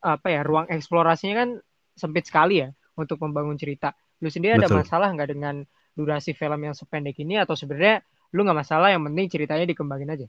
apa 0.00 0.26
ya 0.30 0.40
ruang 0.46 0.70
eksplorasinya 0.70 1.34
kan 1.34 1.50
sempit 1.96 2.28
sekali 2.28 2.62
ya 2.62 2.68
untuk 2.94 3.18
membangun 3.24 3.56
cerita. 3.56 3.96
Lu 4.20 4.28
sendiri 4.28 4.60
ada 4.60 4.68
masalah 4.68 5.10
nggak 5.12 5.28
dengan 5.32 5.64
durasi 5.96 6.36
film 6.36 6.60
yang 6.60 6.76
sependek 6.76 7.16
ini 7.24 7.40
atau 7.40 7.56
sebenarnya 7.56 8.04
lu 8.36 8.44
nggak 8.44 8.58
masalah 8.60 8.92
yang 8.92 9.02
penting 9.08 9.26
ceritanya 9.32 9.64
dikembangin 9.64 10.12
aja? 10.12 10.26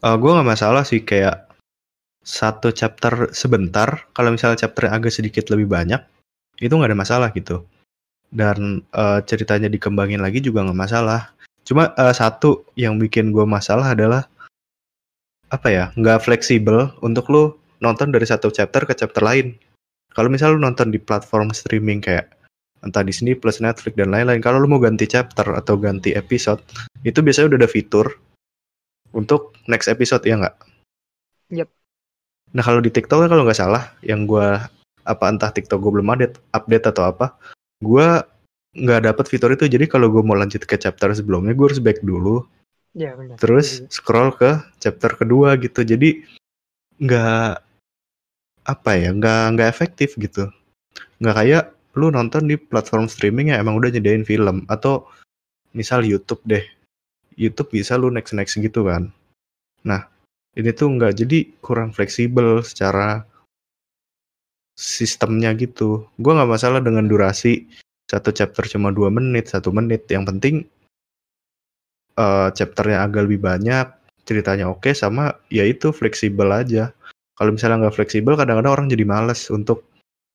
Uh, 0.00 0.16
gue 0.16 0.30
nggak 0.32 0.48
masalah 0.48 0.82
sih 0.82 1.04
kayak 1.04 1.52
satu 2.24 2.72
chapter 2.72 3.32
sebentar. 3.32 4.08
Kalau 4.16 4.32
misalnya 4.32 4.64
chapter 4.64 4.88
agak 4.88 5.12
sedikit 5.12 5.48
lebih 5.52 5.68
banyak, 5.68 6.00
itu 6.60 6.72
nggak 6.72 6.90
ada 6.92 6.98
masalah 6.98 7.28
gitu. 7.36 7.64
Dan 8.32 8.84
uh, 8.96 9.20
ceritanya 9.24 9.68
dikembangin 9.68 10.24
lagi 10.24 10.40
juga 10.40 10.64
nggak 10.64 10.80
masalah. 10.80 11.32
Cuma 11.64 11.92
uh, 11.96 12.14
satu 12.14 12.64
yang 12.76 12.96
bikin 12.96 13.32
gue 13.32 13.44
masalah 13.44 13.92
adalah 13.92 14.28
apa 15.50 15.68
ya 15.68 15.84
nggak 15.98 16.22
fleksibel 16.22 16.94
untuk 17.02 17.26
lu 17.26 17.58
nonton 17.82 18.14
dari 18.14 18.22
satu 18.22 18.52
chapter 18.52 18.86
ke 18.86 18.94
chapter 18.96 19.20
lain. 19.24 19.56
Kalau 20.14 20.28
misal 20.28 20.56
lu 20.56 20.60
nonton 20.62 20.90
di 20.90 20.98
platform 20.98 21.54
streaming 21.54 22.02
kayak 22.02 22.30
entah 22.80 23.04
Disney 23.04 23.36
plus 23.36 23.60
Netflix 23.60 23.94
dan 23.94 24.10
lain-lain, 24.10 24.40
kalau 24.40 24.58
lu 24.58 24.66
mau 24.66 24.80
ganti 24.80 25.04
chapter 25.04 25.44
atau 25.52 25.76
ganti 25.76 26.16
episode, 26.16 26.60
itu 27.04 27.20
biasanya 27.20 27.54
udah 27.54 27.58
ada 27.60 27.70
fitur 27.70 28.06
untuk 29.12 29.54
next 29.68 29.86
episode 29.86 30.24
ya 30.24 30.40
nggak? 30.40 30.56
Yep. 31.52 31.68
Nah 32.56 32.62
kalau 32.64 32.80
di 32.80 32.90
TikTok 32.90 33.28
kalau 33.28 33.44
nggak 33.44 33.60
salah, 33.60 33.94
yang 34.00 34.24
gue 34.24 34.58
apa 35.04 35.24
entah 35.28 35.52
TikTok 35.52 35.78
gue 35.80 35.92
belum 36.00 36.08
update, 36.12 36.36
update 36.56 36.86
atau 36.88 37.02
apa, 37.10 37.26
gue 37.84 38.06
nggak 38.80 39.00
dapat 39.12 39.24
fitur 39.28 39.52
itu. 39.52 39.68
Jadi 39.68 39.86
kalau 39.86 40.08
gue 40.08 40.22
mau 40.24 40.34
lanjut 40.34 40.64
ke 40.64 40.80
chapter 40.80 41.12
sebelumnya, 41.12 41.52
gue 41.52 41.66
harus 41.68 41.82
back 41.82 42.00
dulu, 42.00 42.42
Ya, 42.90 43.14
benar. 43.14 43.38
Terus 43.38 43.86
scroll 43.86 44.34
ke 44.34 44.58
chapter 44.82 45.14
kedua 45.14 45.54
gitu. 45.62 45.86
Jadi 45.86 46.26
nggak 46.98 47.69
apa 48.64 48.96
ya, 48.96 49.10
nggak 49.14 49.56
nggak 49.56 49.68
efektif 49.70 50.16
gitu. 50.20 50.48
Nggak 51.20 51.36
kayak 51.36 51.64
lu 51.98 52.12
nonton 52.12 52.46
di 52.46 52.54
platform 52.54 53.10
streaming 53.10 53.50
yang 53.54 53.66
emang 53.66 53.78
udah 53.78 53.90
nyediain 53.90 54.22
film 54.22 54.64
atau 54.70 55.06
misal 55.74 56.06
YouTube 56.06 56.42
deh. 56.46 56.62
YouTube 57.34 57.72
bisa 57.74 57.96
lu 57.96 58.12
next 58.12 58.36
next 58.36 58.58
gitu 58.58 58.86
kan. 58.86 59.10
Nah, 59.86 60.06
ini 60.54 60.70
tuh 60.74 60.92
nggak 60.92 61.14
jadi 61.24 61.38
kurang 61.64 61.94
fleksibel 61.94 62.60
secara 62.66 63.24
sistemnya 64.76 65.52
gitu. 65.56 66.08
Gue 66.16 66.32
nggak 66.36 66.50
masalah 66.50 66.80
dengan 66.80 67.06
durasi 67.06 67.68
satu 68.10 68.34
chapter 68.34 68.66
cuma 68.66 68.90
dua 68.90 69.12
menit, 69.12 69.52
satu 69.52 69.70
menit. 69.70 70.08
Yang 70.10 70.24
penting 70.34 70.54
uh, 72.18 72.50
chapternya 72.50 73.06
agak 73.06 73.30
lebih 73.30 73.40
banyak, 73.44 73.86
ceritanya 74.26 74.66
oke, 74.66 74.90
sama 74.96 75.38
ya 75.52 75.62
itu 75.62 75.94
fleksibel 75.94 76.50
aja. 76.50 76.90
Kalau 77.40 77.56
misalnya 77.56 77.88
nggak 77.88 77.96
fleksibel, 77.96 78.36
kadang-kadang 78.36 78.72
orang 78.76 78.86
jadi 78.92 79.08
males 79.08 79.48
untuk 79.48 79.88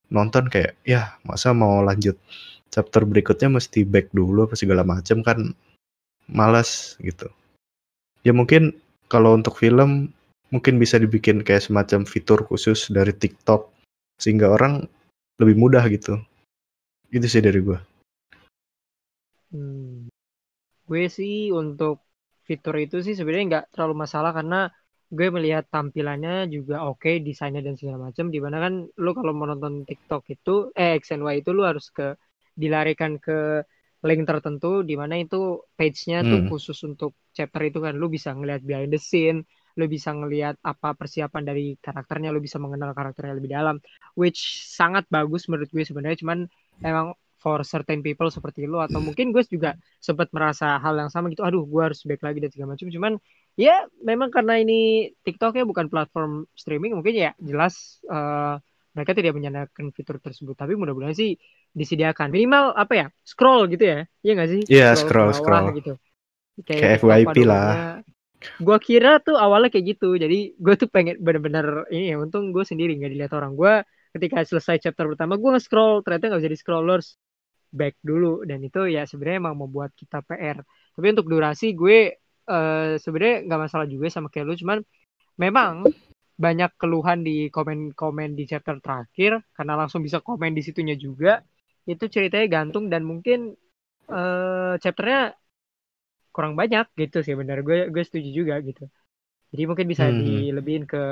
nonton 0.09 0.50
kayak, 0.50 0.74
ya 0.81 1.21
masa 1.21 1.53
mau 1.53 1.85
lanjut 1.85 2.17
chapter 2.74 3.05
berikutnya 3.05 3.47
mesti 3.47 3.85
back 3.85 4.09
dulu 4.09 4.50
apa 4.50 4.57
segala 4.57 4.81
macam 4.81 5.21
kan 5.21 5.53
males 6.25 6.97
gitu. 7.00 7.29
Ya 8.25 8.33
mungkin 8.33 8.74
kalau 9.05 9.38
untuk 9.38 9.62
film 9.62 10.09
mungkin 10.50 10.81
bisa 10.81 10.97
dibikin 10.97 11.45
kayak 11.45 11.69
semacam 11.69 12.09
fitur 12.09 12.41
khusus 12.43 12.89
dari 12.89 13.13
TikTok 13.13 13.69
sehingga 14.17 14.50
orang 14.50 14.89
lebih 15.38 15.55
mudah 15.62 15.85
gitu. 15.93 16.17
Itu 17.13 17.29
sih 17.29 17.45
dari 17.45 17.62
gue. 17.62 17.79
Hmm. 19.53 20.09
Gue 20.89 21.05
sih 21.07 21.53
untuk 21.53 22.01
fitur 22.45 22.75
itu 22.81 23.01
sih 23.05 23.13
sebenarnya 23.13 23.45
nggak 23.45 23.65
terlalu 23.77 24.05
masalah 24.05 24.33
karena 24.33 24.74
gue 25.12 25.27
melihat 25.29 25.65
tampilannya 25.69 26.50
juga 26.50 26.85
oke, 26.89 27.05
okay, 27.05 27.15
desainnya 27.21 27.62
dan 27.62 27.77
segala 27.77 28.09
macam. 28.09 28.33
Di 28.33 28.39
mana 28.41 28.57
kan 28.57 28.74
lu 28.89 29.12
kalau 29.13 29.33
mau 29.38 29.45
nonton 29.45 29.85
TikTok 29.85 30.24
itu, 30.33 30.69
eh 30.74 30.97
XNY 30.97 31.45
itu 31.45 31.51
lu 31.53 31.63
harus 31.65 31.93
ke 31.93 32.17
dilarikan 32.55 33.21
ke 33.21 33.62
link 34.05 34.24
tertentu 34.29 34.85
di 34.85 34.93
mana 34.93 35.17
itu 35.17 35.65
page-nya 35.74 36.21
hmm. 36.21 36.29
tuh 36.29 36.41
khusus 36.53 36.77
untuk 36.85 37.12
chapter 37.33 37.62
itu 37.65 37.79
kan. 37.81 37.93
Lu 37.97 38.09
bisa 38.09 38.33
ngelihat 38.33 38.62
behind 38.65 38.91
the 38.93 39.01
scene 39.01 39.45
lu 39.75 39.91
bisa 39.91 40.15
ngelihat 40.15 40.55
apa 40.63 40.95
persiapan 40.95 41.43
dari 41.43 41.75
karakternya 41.75 42.31
lu 42.31 42.39
bisa 42.39 42.55
mengenal 42.63 42.95
karakternya 42.95 43.35
lebih 43.35 43.51
dalam. 43.51 43.75
Which 44.15 44.63
sangat 44.71 45.03
bagus 45.12 45.51
menurut 45.51 45.67
gue 45.67 45.83
sebenarnya. 45.83 46.24
Cuman 46.24 46.47
emang 46.79 47.12
for 47.35 47.62
certain 47.67 48.01
people 48.01 48.31
seperti 48.31 48.65
lu 48.65 48.81
atau 48.81 48.97
mungkin 49.03 49.35
gue 49.35 49.43
juga 49.45 49.75
sempat 50.00 50.31
merasa 50.31 50.79
hal 50.79 50.95
yang 50.95 51.12
sama 51.12 51.27
gitu. 51.29 51.43
Aduh 51.43 51.67
gue 51.67 51.81
harus 51.83 52.01
back 52.07 52.24
lagi 52.24 52.39
dan 52.39 52.50
segala 52.50 52.74
macam 52.74 52.88
cuman 52.88 53.13
ya 53.55 53.88
memang 54.03 54.29
karena 54.31 54.59
ini 54.59 55.12
TikTok 55.24 55.55
ya 55.55 55.63
bukan 55.63 55.88
platform 55.88 56.43
streaming 56.55 57.00
mungkin 57.00 57.15
ya 57.15 57.31
jelas 57.39 58.03
uh, 58.12 58.59
mereka 58.95 59.12
tidak 59.12 59.35
menyediakan 59.35 59.91
fitur 59.91 60.24
tersebut. 60.24 60.55
Tapi 60.55 60.79
mudah-mudahan 60.79 61.15
sih 61.15 61.35
disediakan. 61.75 62.31
Minimal 62.31 62.71
apa 62.79 62.93
ya 62.95 63.07
scroll 63.27 63.67
gitu 63.67 63.83
ya. 63.83 64.00
Iya 64.24 64.31
nggak 64.39 64.50
sih? 64.50 64.62
Iya 64.71 64.79
yeah, 64.79 64.91
scroll 64.95 65.35
scroll, 65.35 65.67
scroll. 65.67 65.75
gitu. 65.75 65.93
Kayak, 66.63 66.79
kayak 66.79 67.00
FYP 67.03 67.38
lah. 67.43 68.00
gue 68.45 68.77
kira 68.77 69.19
tuh 69.19 69.35
awalnya 69.35 69.67
kayak 69.67 70.00
gitu. 70.00 70.15
Jadi 70.15 70.55
gue 70.55 70.75
tuh 70.79 70.88
pengen 70.88 71.19
bener-bener 71.19 71.83
ini 71.91 72.15
ya 72.15 72.15
untung 72.15 72.55
gue 72.55 72.63
sendiri 72.63 72.95
nggak 72.95 73.12
dilihat 73.12 73.33
orang. 73.35 73.59
Gue 73.59 73.83
ketika 74.15 74.47
selesai 74.47 74.79
chapter 74.79 75.12
pertama 75.12 75.35
gue 75.35 75.50
nge-scroll 75.59 76.00
ternyata 76.00 76.31
nggak 76.31 76.41
bisa 76.47 76.51
di 76.55 76.59
scrollers 76.59 77.07
back 77.75 78.00
dulu. 78.00 78.47
Dan 78.47 78.63
itu 78.63 78.88
ya 78.88 79.03
sebenarnya 79.03 79.43
emang 79.43 79.59
membuat 79.59 79.91
kita 79.91 80.24
PR 80.24 80.63
tapi 80.95 81.12
untuk 81.12 81.27
durasi 81.27 81.75
gue 81.75 82.24
uh, 82.49 82.95
sebenarnya 82.97 83.45
nggak 83.49 83.61
masalah 83.69 83.87
juga 83.89 84.07
sama 84.09 84.27
kayak 84.29 84.45
lu 84.47 84.55
cuman 84.57 84.79
memang 85.37 85.85
banyak 86.35 86.71
keluhan 86.75 87.23
di 87.23 87.47
komen-komen 87.47 88.35
di 88.35 88.43
chapter 88.43 88.79
terakhir 88.83 89.39
karena 89.55 89.73
langsung 89.79 90.03
bisa 90.03 90.19
komen 90.19 90.51
di 90.51 90.61
situnya 90.63 90.99
juga 90.99 91.39
itu 91.87 92.11
ceritanya 92.11 92.47
gantung 92.49 92.91
dan 92.91 93.07
mungkin 93.07 93.55
uh, 94.11 94.75
chapternya 94.81 95.37
kurang 96.35 96.59
banyak 96.59 96.91
gitu 96.99 97.23
sih 97.23 97.31
benar 97.39 97.63
gue 97.63 97.87
gue 97.87 98.03
setuju 98.03 98.29
juga 98.35 98.59
gitu 98.59 98.91
jadi 99.55 99.63
mungkin 99.71 99.87
bisa 99.87 100.11
hmm. 100.11 100.19
dilebihin 100.19 100.83
ke 100.83 101.03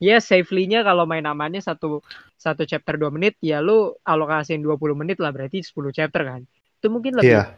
ya 0.00 0.20
safely-nya 0.20 0.84
kalau 0.84 1.08
main 1.08 1.24
amannya 1.24 1.64
satu 1.64 2.04
satu 2.36 2.68
chapter 2.68 3.00
dua 3.00 3.08
menit 3.08 3.40
ya 3.40 3.64
lu 3.64 3.96
alokasiin 4.04 4.60
20 4.60 4.76
menit 4.96 5.16
lah 5.20 5.32
berarti 5.32 5.64
10 5.64 5.72
chapter 5.96 6.24
kan 6.24 6.40
itu 6.44 6.86
mungkin 6.88 7.20
lebih 7.20 7.40
yeah. 7.40 7.52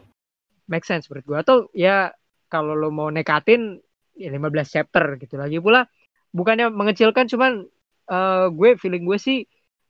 make 0.67 0.87
sense 0.87 1.07
menurut 1.11 1.25
gue 1.27 1.37
atau 1.39 1.57
ya 1.75 2.11
kalau 2.53 2.77
lo 2.77 2.93
mau 2.93 3.09
nekatin 3.09 3.81
ya 4.13 4.29
15 4.29 4.69
chapter 4.69 5.17
gitu. 5.17 5.41
Lagi 5.41 5.57
pula 5.57 5.89
bukannya 6.29 6.69
mengecilkan 6.69 7.25
cuman 7.25 7.65
uh, 8.13 8.47
gue 8.53 8.77
feeling 8.77 9.09
gue 9.09 9.17
sih 9.17 9.37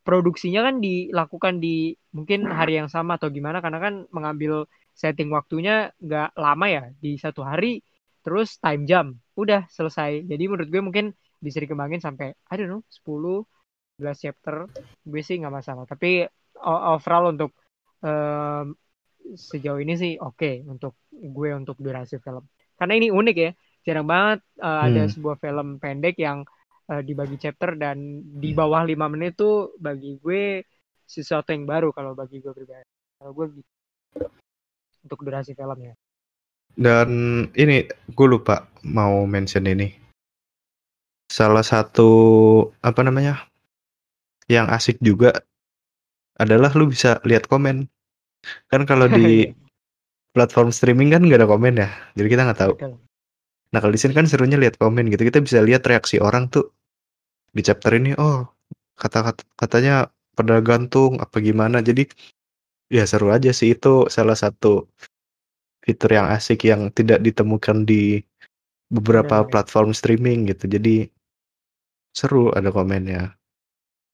produksinya 0.04 0.68
kan 0.68 0.80
dilakukan 0.80 1.60
di 1.64 1.96
mungkin 2.16 2.48
hari 2.48 2.80
yang 2.80 2.88
sama 2.88 3.20
atau 3.20 3.32
gimana 3.32 3.60
karena 3.64 3.80
kan 3.80 3.94
mengambil 4.12 4.68
setting 4.96 5.32
waktunya 5.32 5.92
nggak 6.00 6.36
lama 6.36 6.66
ya 6.72 6.84
di 7.00 7.16
satu 7.20 7.44
hari 7.44 7.84
terus 8.24 8.56
time 8.64 8.88
jam 8.88 9.20
udah 9.36 9.68
selesai. 9.68 10.24
Jadi 10.24 10.44
menurut 10.48 10.72
gue 10.72 10.82
mungkin 10.84 11.06
bisa 11.44 11.60
dikembangin 11.60 12.00
sampai 12.00 12.32
I 12.32 12.56
don't 12.56 12.72
know 12.72 12.84
10 12.88 13.44
11 14.00 14.24
chapter 14.24 14.56
gue 15.04 15.22
sih 15.24 15.36
nggak 15.40 15.52
masalah. 15.52 15.84
Tapi 15.84 16.24
overall 16.64 17.36
untuk 17.36 17.52
sejauh 19.34 19.80
ini 19.80 19.96
sih 19.96 20.14
oke 20.20 20.36
okay 20.38 20.56
untuk 20.68 21.00
gue 21.12 21.50
untuk 21.56 21.80
durasi 21.80 22.20
film. 22.20 22.44
Karena 22.76 22.94
ini 23.00 23.08
unik 23.10 23.38
ya 23.38 23.52
jarang 23.84 24.08
banget 24.08 24.40
uh, 24.64 24.68
hmm. 24.68 24.86
ada 24.88 25.02
sebuah 25.12 25.36
film 25.40 25.68
pendek 25.80 26.16
yang 26.20 26.48
uh, 26.92 27.02
dibagi 27.04 27.36
chapter 27.40 27.76
dan 27.76 28.24
di 28.40 28.56
bawah 28.56 28.84
lima 28.88 29.12
menit 29.12 29.36
tuh 29.36 29.76
bagi 29.80 30.20
gue 30.20 30.64
sesuatu 31.04 31.52
yang 31.52 31.68
baru 31.68 31.92
kalau 31.92 32.16
bagi 32.16 32.40
gue 32.40 32.54
pribadi. 32.56 32.88
Kalau 33.20 33.32
gue 33.36 33.46
gitu. 33.60 33.72
Untuk 35.04 35.20
durasi 35.28 35.52
filmnya. 35.52 35.94
Dan 36.74 37.10
ini 37.54 37.86
gue 37.88 38.28
lupa 38.28 38.66
mau 38.88 39.28
mention 39.28 39.68
ini. 39.68 39.94
Salah 41.28 41.66
satu 41.66 42.10
apa 42.82 43.02
namanya 43.04 43.46
yang 44.48 44.68
asik 44.72 45.00
juga 45.04 45.44
adalah 46.38 46.74
lu 46.74 46.90
bisa 46.90 47.22
lihat 47.24 47.46
komen 47.46 47.88
kan 48.72 48.84
kalau 48.84 49.08
di 49.08 49.24
iya. 49.48 49.56
platform 50.36 50.70
streaming 50.74 51.14
kan 51.14 51.22
nggak 51.24 51.40
ada 51.44 51.50
komen 51.50 51.74
ya 51.80 51.90
jadi 52.18 52.28
kita 52.28 52.42
nggak 52.48 52.60
tahu. 52.60 52.74
Nah 53.74 53.80
kalau 53.82 53.94
di 53.94 54.00
sini 54.02 54.14
kan 54.14 54.30
serunya 54.30 54.60
lihat 54.60 54.78
komen 54.78 55.10
gitu 55.10 55.26
kita 55.26 55.42
bisa 55.42 55.64
lihat 55.64 55.84
reaksi 55.88 56.22
orang 56.22 56.52
tuh. 56.52 56.70
Di 57.54 57.62
chapter 57.62 57.94
ini 57.98 58.18
oh 58.18 58.50
kata-kata 58.98 59.46
katanya 59.58 59.96
pada 60.34 60.58
gantung 60.66 61.22
apa 61.22 61.38
gimana 61.38 61.82
jadi 61.86 62.10
ya 62.90 63.06
seru 63.06 63.30
aja 63.30 63.54
sih 63.54 63.78
itu 63.78 64.10
salah 64.10 64.38
satu 64.38 64.90
fitur 65.86 66.18
yang 66.18 66.30
asik 66.34 66.66
yang 66.66 66.90
tidak 66.90 67.22
ditemukan 67.22 67.86
di 67.86 68.22
beberapa 68.90 69.46
Benar. 69.46 69.50
platform 69.50 69.94
streaming 69.94 70.50
gitu 70.50 70.70
jadi 70.70 71.10
seru 72.14 72.54
ada 72.54 72.70
komennya. 72.70 73.34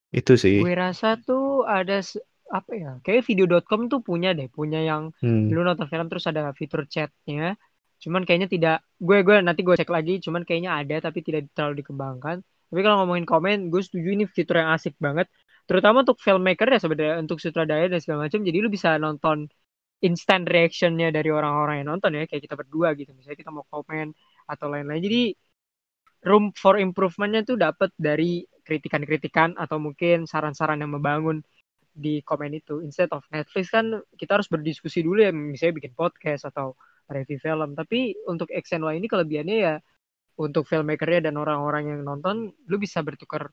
Itu 0.10 0.40
sih. 0.40 0.64
Gue 0.64 0.74
rasa 0.74 1.20
tuh 1.22 1.68
ada 1.68 2.02
apa 2.50 2.72
ya? 2.74 2.92
Kayak 3.06 3.22
video.com 3.30 3.88
tuh 3.92 4.02
punya 4.02 4.34
deh, 4.34 4.50
punya 4.50 4.82
yang 4.82 5.14
hmm. 5.22 5.54
lu 5.54 5.62
nonton 5.62 5.86
film 5.86 6.10
terus 6.10 6.26
ada 6.30 6.50
fitur 6.58 6.86
chatnya. 6.90 7.56
Cuman 8.02 8.26
kayaknya 8.26 8.50
tidak. 8.50 8.78
Gue 8.98 9.22
gue 9.22 9.38
nanti 9.40 9.62
gue 9.62 9.76
cek 9.78 9.92
lagi. 9.92 10.20
Cuman 10.24 10.42
kayaknya 10.48 10.72
ada 10.82 10.96
tapi 11.10 11.20
tidak 11.22 11.52
terlalu 11.54 11.86
dikembangkan. 11.86 12.42
Tapi 12.70 12.80
kalau 12.86 13.06
ngomongin 13.06 13.26
komen, 13.26 13.58
gue 13.74 13.82
setuju 13.82 14.08
ini 14.14 14.26
fitur 14.30 14.62
yang 14.62 14.70
asik 14.74 14.98
banget. 15.02 15.28
Terutama 15.70 16.02
untuk 16.02 16.18
filmmaker 16.18 16.68
ya 16.74 16.80
sebenarnya 16.82 17.16
untuk 17.22 17.38
sutradara 17.38 17.86
dan 17.86 18.02
segala 18.02 18.26
macam. 18.26 18.42
Jadi 18.42 18.58
lu 18.58 18.70
bisa 18.74 18.98
nonton 18.98 19.46
instant 20.00 20.48
reactionnya 20.48 21.12
dari 21.12 21.30
orang-orang 21.30 21.84
yang 21.84 21.90
nonton 21.94 22.16
ya 22.18 22.24
kayak 22.26 22.44
kita 22.46 22.56
berdua 22.58 22.96
gitu. 22.98 23.12
Misalnya 23.14 23.38
kita 23.38 23.52
mau 23.54 23.66
komen 23.70 24.16
atau 24.50 24.66
lain-lain. 24.72 25.02
Jadi 25.04 25.22
room 26.26 26.52
for 26.56 26.76
improvementnya 26.80 27.42
tuh 27.48 27.58
dapat 27.60 27.94
dari 27.96 28.44
kritikan-kritikan 28.66 29.56
atau 29.56 29.78
mungkin 29.82 30.28
saran-saran 30.30 30.80
yang 30.82 30.94
membangun 30.94 31.42
di 31.94 32.22
komen 32.24 32.56
itu. 32.56 32.82
Instead 32.86 33.12
of 33.12 33.26
Netflix 33.34 33.74
kan 33.74 34.02
kita 34.16 34.40
harus 34.40 34.48
berdiskusi 34.48 35.02
dulu 35.04 35.24
ya, 35.24 35.32
misalnya 35.34 35.84
bikin 35.84 35.94
podcast 35.98 36.48
atau 36.48 36.78
review 37.10 37.42
film. 37.42 37.74
Tapi 37.74 38.16
untuk 38.30 38.50
X 38.54 38.76
and 38.78 38.86
Y 38.86 39.02
ini 39.02 39.08
kelebihannya 39.10 39.58
ya 39.58 39.76
untuk 40.40 40.64
filmmakernya 40.70 41.30
dan 41.30 41.36
orang-orang 41.36 41.92
yang 41.92 42.02
nonton, 42.08 42.56
lu 42.70 42.76
bisa 42.80 43.04
bertukar 43.04 43.52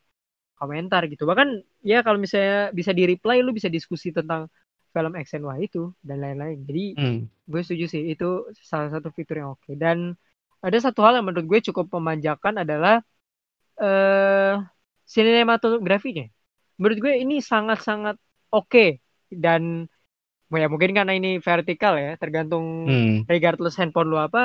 komentar 0.56 1.04
gitu. 1.10 1.26
Bahkan 1.26 1.48
ya 1.84 2.00
kalau 2.06 2.16
misalnya 2.16 2.70
bisa 2.72 2.94
di 2.94 3.04
reply, 3.04 3.42
lu 3.42 3.52
bisa 3.52 3.66
diskusi 3.68 4.14
tentang 4.14 4.48
film 4.94 5.12
X 5.20 5.36
and 5.36 5.44
Y 5.44 5.68
itu 5.68 5.92
dan 6.00 6.24
lain-lain. 6.24 6.64
Jadi 6.64 6.84
Hmm. 6.96 7.20
gue 7.46 7.60
setuju 7.62 7.84
sih 7.90 8.02
itu 8.14 8.48
salah 8.64 8.88
satu 8.88 9.12
fitur 9.12 9.42
yang 9.42 9.52
oke. 9.52 9.68
Dan 9.76 10.16
ada 10.64 10.78
satu 10.80 11.04
hal 11.04 11.20
yang 11.20 11.26
menurut 11.28 11.46
gue 11.46 11.60
cukup 11.68 11.92
memanjakan 11.92 12.64
adalah 12.64 13.04
eh 13.76 14.56
sinematografinya. 15.06 16.26
Menurut 16.80 16.98
gue 17.00 17.14
ini 17.22 17.40
sangat-sangat 17.40 18.16
oke 18.56 18.80
dan 19.44 19.62
ya 20.62 20.66
mungkin 20.72 20.92
karena 20.98 21.12
ini 21.18 21.28
vertikal 21.48 21.94
ya, 22.04 22.10
tergantung 22.22 22.64
Hmm. 22.84 23.28
regardless 23.32 23.76
handphone 23.80 24.08
lu 24.12 24.18
apa, 24.26 24.40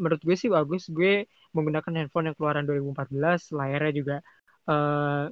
menurut 0.00 0.20
gue 0.28 0.36
sih 0.42 0.50
bagus. 0.56 0.82
Gue 0.96 1.10
menggunakan 1.56 1.92
handphone 1.98 2.26
yang 2.28 2.36
keluaran 2.38 2.64
2014, 2.68 3.40
layarnya 3.58 3.92
juga 4.00 4.14
eh 4.70 5.22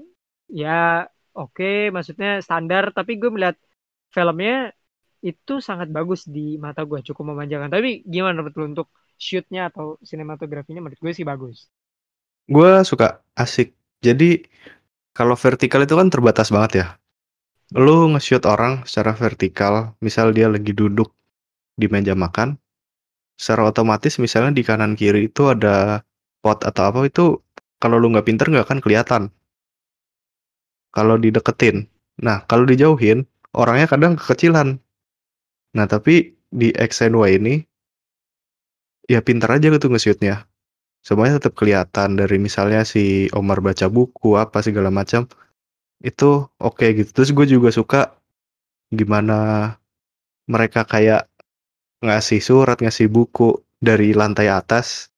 ya 0.60 0.70
oke, 1.38 1.64
maksudnya 1.96 2.28
standar, 2.46 2.84
tapi 2.98 3.12
gue 3.20 3.30
melihat 3.34 3.56
filmnya 4.16 4.52
itu 5.30 5.52
sangat 5.68 5.88
bagus 5.96 6.20
di 6.36 6.40
mata 6.64 6.80
gue, 6.90 6.98
cukup 7.08 7.24
memanjakan. 7.32 7.70
Tapi 7.74 7.88
gimana 8.14 8.34
menurut 8.38 8.54
lu 8.60 8.64
untuk 8.72 8.88
shootnya 9.26 9.60
atau 9.70 9.86
sinematografinya 10.08 10.80
menurut 10.84 11.00
gue 11.04 11.12
sih 11.18 11.26
bagus. 11.32 11.58
gue 12.54 12.70
suka 12.84 13.06
asik 13.42 13.72
jadi 14.04 14.44
kalau 15.16 15.36
vertikal 15.38 15.80
itu 15.86 15.94
kan 16.00 16.08
terbatas 16.14 16.48
banget 16.54 16.72
ya 16.80 16.86
lu 17.74 18.14
nge-shoot 18.14 18.46
orang 18.46 18.86
secara 18.86 19.18
vertikal 19.18 19.98
misal 19.98 20.30
dia 20.30 20.46
lagi 20.46 20.70
duduk 20.70 21.10
di 21.74 21.90
meja 21.90 22.14
makan 22.14 22.54
secara 23.34 23.66
otomatis 23.66 24.22
misalnya 24.22 24.54
di 24.54 24.62
kanan 24.62 24.94
kiri 24.94 25.26
itu 25.26 25.50
ada 25.50 26.06
pot 26.38 26.62
atau 26.62 26.82
apa 26.86 27.10
itu 27.10 27.42
kalau 27.84 28.00
lu 28.00 28.08
nggak 28.14 28.24
pinter 28.24 28.46
nggak 28.48 28.64
akan 28.64 28.80
kelihatan. 28.80 29.22
Kalau 30.94 31.20
dideketin. 31.20 31.84
Nah 32.22 32.46
kalau 32.48 32.64
dijauhin 32.64 33.28
orangnya 33.52 33.90
kadang 33.90 34.16
kekecilan. 34.16 34.80
Nah 35.76 35.86
tapi 35.90 36.32
di 36.48 36.72
X 36.72 37.04
and 37.04 37.18
Y 37.18 37.36
ini 37.36 37.54
ya 39.04 39.20
pinter 39.20 39.52
aja 39.52 39.68
gitu 39.68 39.92
nge-shootnya. 39.92 40.48
Semuanya 41.04 41.36
tetap 41.36 41.60
kelihatan 41.60 42.16
dari 42.16 42.40
misalnya 42.40 42.88
si 42.88 43.28
Omar 43.36 43.60
baca 43.60 43.92
buku 43.92 44.40
apa 44.40 44.64
segala 44.64 44.88
macam 44.88 45.28
itu 46.00 46.48
oke 46.58 46.86
gitu. 46.96 47.10
Terus 47.12 47.30
gue 47.30 47.46
juga 47.58 47.68
suka 47.70 48.00
gimana 48.90 49.70
mereka 50.48 50.84
kayak 50.84 51.28
ngasih 52.04 52.40
surat 52.44 52.76
ngasih 52.80 53.08
buku 53.08 53.56
dari 53.80 54.12
lantai 54.12 54.52
atas 54.52 55.08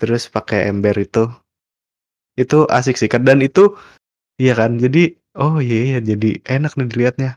terus 0.00 0.28
pakai 0.28 0.70
ember 0.70 0.96
itu. 0.96 1.28
Itu 2.38 2.64
asik 2.70 2.96
sih 2.96 3.10
dan 3.10 3.44
itu 3.44 3.76
iya 4.40 4.56
kan 4.56 4.80
jadi 4.80 5.12
oh 5.36 5.60
iya 5.60 5.96
iya 5.96 5.98
jadi 6.00 6.40
enak 6.48 6.76
nih 6.78 6.88
dilihatnya. 6.88 7.30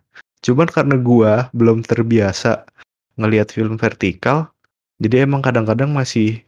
Cuman 0.44 0.68
karena 0.68 0.96
gua 1.00 1.48
belum 1.56 1.84
terbiasa 1.84 2.68
ngelihat 3.20 3.52
film 3.52 3.76
vertikal 3.80 4.54
jadi 5.04 5.28
emang 5.28 5.44
kadang-kadang 5.44 5.92
masih 5.92 6.40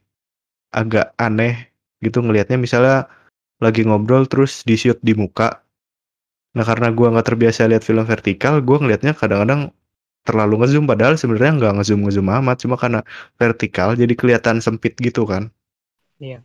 agak 0.72 1.12
aneh 1.20 1.68
gitu 2.00 2.24
ngelihatnya. 2.24 2.56
Misalnya 2.56 3.12
lagi 3.60 3.84
ngobrol 3.84 4.28
terus 4.28 4.64
di 4.64 4.76
shoot 4.80 5.00
di 5.04 5.16
muka 5.16 5.65
nah 6.56 6.64
karena 6.70 6.88
gua 6.98 7.08
nggak 7.14 7.28
terbiasa 7.30 7.68
lihat 7.72 7.84
film 7.88 8.06
vertikal 8.08 8.54
gua 8.68 8.78
ngelihatnya 8.82 9.14
kadang-kadang 9.22 9.62
terlalu 10.28 10.54
ngezoom 10.64 10.86
padahal 10.92 11.16
sebenarnya 11.22 11.54
nggak 11.60 11.74
ngezoom 11.82 12.02
ngezoom 12.06 12.28
amat 12.42 12.58
cuma 12.64 12.76
karena 12.84 13.02
vertikal 13.42 13.90
jadi 14.02 14.14
kelihatan 14.20 14.58
sempit 14.66 14.94
gitu 15.00 15.24
kan 15.30 15.44
Iya. 16.20 16.44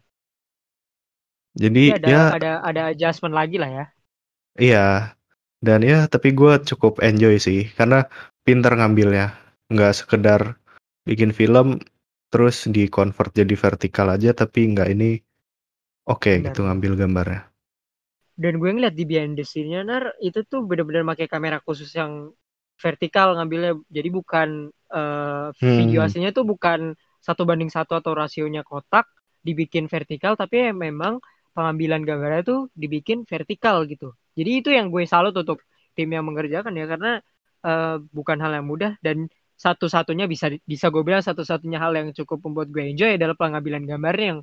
jadi 1.54 1.82
ada 1.98 2.08
ya 2.10 2.22
ada 2.36 2.50
ada 2.62 2.80
adjustment 2.90 3.34
lagi 3.34 3.56
lah 3.58 3.70
ya. 3.70 3.84
iya 4.58 5.14
dan 5.60 5.80
ya 5.84 6.06
tapi 6.08 6.32
gua 6.32 6.60
cukup 6.62 7.02
enjoy 7.04 7.36
sih 7.40 7.68
karena 7.78 8.06
pinter 8.46 8.72
ngambilnya 8.78 9.34
nggak 9.72 9.92
sekedar 10.00 10.56
bikin 11.08 11.30
film 11.34 11.78
terus 12.30 12.66
di 12.70 12.86
convert 12.86 13.34
jadi 13.34 13.54
vertikal 13.58 14.06
aja 14.14 14.30
tapi 14.34 14.70
nggak 14.72 14.88
ini 14.94 15.18
oke 16.06 16.30
Benar. 16.30 16.44
gitu 16.50 16.60
ngambil 16.66 16.92
gambarnya 17.00 17.49
Dan 18.40 18.52
gue 18.60 18.70
ngeliat 18.72 18.94
di 18.96 19.04
behind 19.10 19.36
the 19.38 19.44
scene-nya 19.44 19.80
Nar, 19.84 20.04
itu 20.24 20.40
tuh 20.48 20.60
bener-bener 20.68 21.04
pakai 21.04 21.26
kamera 21.28 21.58
khusus 21.66 21.90
yang 21.92 22.32
vertikal 22.80 23.36
ngambilnya. 23.36 23.72
Jadi 23.96 24.08
bukan 24.18 24.48
eh, 24.90 25.46
video 25.76 26.00
Hmm. 26.00 26.06
aslinya 26.08 26.30
tuh 26.38 26.44
bukan 26.52 26.96
satu 27.20 27.42
banding 27.48 27.68
satu 27.76 27.92
atau 28.00 28.12
rasionya 28.16 28.62
kotak 28.64 29.06
dibikin 29.44 29.86
vertikal, 29.92 30.32
tapi 30.40 30.54
ya 30.68 30.72
memang 30.72 31.20
pengambilan 31.56 32.00
gambarnya 32.08 32.42
tuh 32.50 32.60
dibikin 32.72 33.28
vertikal 33.28 33.84
gitu. 33.92 34.16
Jadi 34.38 34.50
itu 34.64 34.68
yang 34.72 34.88
gue 34.94 35.04
salut 35.04 35.34
untuk 35.36 35.60
tim 35.96 36.08
yang 36.16 36.24
mengerjakan 36.28 36.72
ya 36.80 36.86
karena 36.88 37.20
eh, 37.66 37.96
bukan 38.16 38.36
hal 38.40 38.52
yang 38.56 38.66
mudah 38.72 38.96
dan 39.04 39.28
satu-satunya 39.60 40.24
bisa 40.32 40.48
bisa 40.64 40.88
gue 40.88 41.02
bilang 41.04 41.20
satu-satunya 41.20 41.76
hal 41.84 41.92
yang 41.92 42.08
cukup 42.16 42.40
membuat 42.48 42.68
gue 42.72 42.82
enjoy 42.96 43.10
adalah 43.20 43.36
pengambilan 43.36 43.84
gambarnya 43.84 44.26
yang 44.36 44.40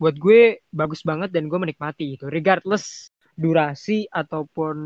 buat 0.00 0.16
gue 0.16 0.64
bagus 0.72 1.04
banget 1.04 1.28
dan 1.28 1.46
gue 1.52 1.58
menikmati 1.60 2.16
itu. 2.16 2.24
Regardless 2.32 3.12
durasi 3.36 4.08
ataupun 4.08 4.76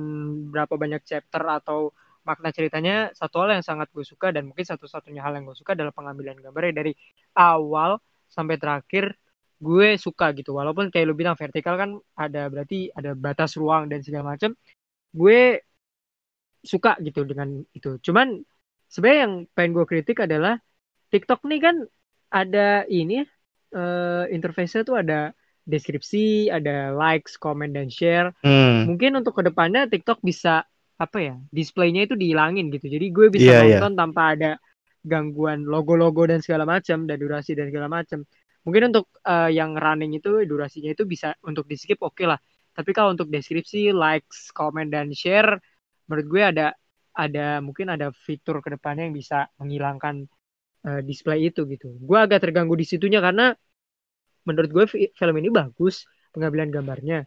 berapa 0.50 0.74
banyak 0.74 1.02
chapter 1.06 1.42
atau 1.46 1.94
makna 2.26 2.50
ceritanya 2.50 3.14
satu 3.14 3.44
hal 3.46 3.60
yang 3.60 3.64
sangat 3.64 3.88
gue 3.94 4.02
suka 4.02 4.34
dan 4.34 4.50
mungkin 4.50 4.66
satu-satunya 4.66 5.22
hal 5.22 5.38
yang 5.38 5.46
gue 5.46 5.54
suka 5.54 5.78
adalah 5.78 5.94
pengambilan 5.94 6.42
gambarnya. 6.42 6.82
Dari 6.82 6.92
awal 7.38 8.02
sampai 8.26 8.58
terakhir 8.58 9.14
gue 9.62 9.94
suka 9.96 10.34
gitu. 10.34 10.58
Walaupun 10.58 10.90
kayak 10.90 11.06
lu 11.06 11.14
bilang 11.14 11.38
vertikal 11.38 11.78
kan 11.78 11.90
ada 12.18 12.50
berarti 12.50 12.90
ada 12.90 13.14
batas 13.14 13.54
ruang 13.54 13.86
dan 13.86 14.02
segala 14.02 14.34
macam 14.34 14.50
gue 15.14 15.62
suka 16.64 16.98
gitu 17.06 17.22
dengan 17.22 17.62
itu. 17.70 18.02
Cuman 18.02 18.42
sebenarnya 18.90 19.20
yang 19.28 19.34
pengen 19.54 19.70
gue 19.78 19.84
kritik 19.86 20.18
adalah 20.26 20.58
TikTok 21.12 21.46
nih 21.46 21.60
kan 21.62 21.76
ada 22.34 22.82
ini 22.90 23.22
eh 23.74 24.24
interface-nya 24.30 24.86
tuh 24.86 24.96
ada 25.02 25.34
deskripsi, 25.66 26.52
ada 26.52 26.92
likes, 26.94 27.40
comment 27.40 27.72
dan 27.72 27.88
share. 27.90 28.30
Hmm. 28.44 28.86
Mungkin 28.88 29.18
untuk 29.18 29.40
ke 29.40 29.42
depannya 29.48 29.88
TikTok 29.90 30.20
bisa 30.22 30.62
apa 30.94 31.18
ya, 31.18 31.34
displaynya 31.50 32.06
itu 32.06 32.14
dihilangin 32.14 32.70
gitu. 32.70 32.86
Jadi 32.86 33.06
gue 33.10 33.26
bisa 33.32 33.50
Iya, 33.50 33.58
iya. 33.66 33.78
nonton 33.82 33.92
tanpa 33.98 34.22
ada 34.38 34.50
gangguan 35.04 35.66
logo-logo 35.66 36.24
dan 36.24 36.40
segala 36.40 36.64
macam 36.64 37.04
dan 37.04 37.16
durasi 37.18 37.52
dan 37.58 37.68
segala 37.68 37.90
macam. 37.90 38.22
Mungkin 38.64 38.94
untuk 38.94 39.10
eh, 39.26 39.50
yang 39.52 39.76
running 39.76 40.16
itu 40.16 40.46
durasinya 40.48 40.94
itu 40.94 41.04
bisa 41.04 41.34
untuk 41.44 41.68
di 41.68 41.76
skip 41.76 42.00
oke 42.00 42.24
lah. 42.24 42.38
Tapi 42.74 42.90
kalau 42.90 43.14
untuk 43.14 43.30
deskripsi, 43.30 43.94
likes, 43.94 44.50
comment 44.50 44.88
dan 44.88 45.12
share, 45.14 45.60
menurut 46.08 46.26
gue 46.26 46.42
ada 46.42 46.66
ada 47.14 47.62
mungkin 47.62 47.94
ada 47.94 48.10
fitur 48.10 48.58
ke 48.58 48.74
depannya 48.74 49.06
yang 49.06 49.14
bisa 49.14 49.46
menghilangkan 49.62 50.26
eh, 50.88 51.00
display 51.08 51.38
itu 51.50 51.60
gitu. 51.72 51.86
Gue 52.08 52.18
agak 52.24 52.40
terganggu 52.44 52.74
di 52.80 52.86
situnya 52.92 53.20
karena 53.26 53.44
menurut 54.48 54.70
gue 54.76 54.84
fi- 54.92 55.12
film 55.18 55.34
ini 55.40 55.48
bagus 55.52 56.04
pengambilan 56.34 56.68
gambarnya 56.74 57.18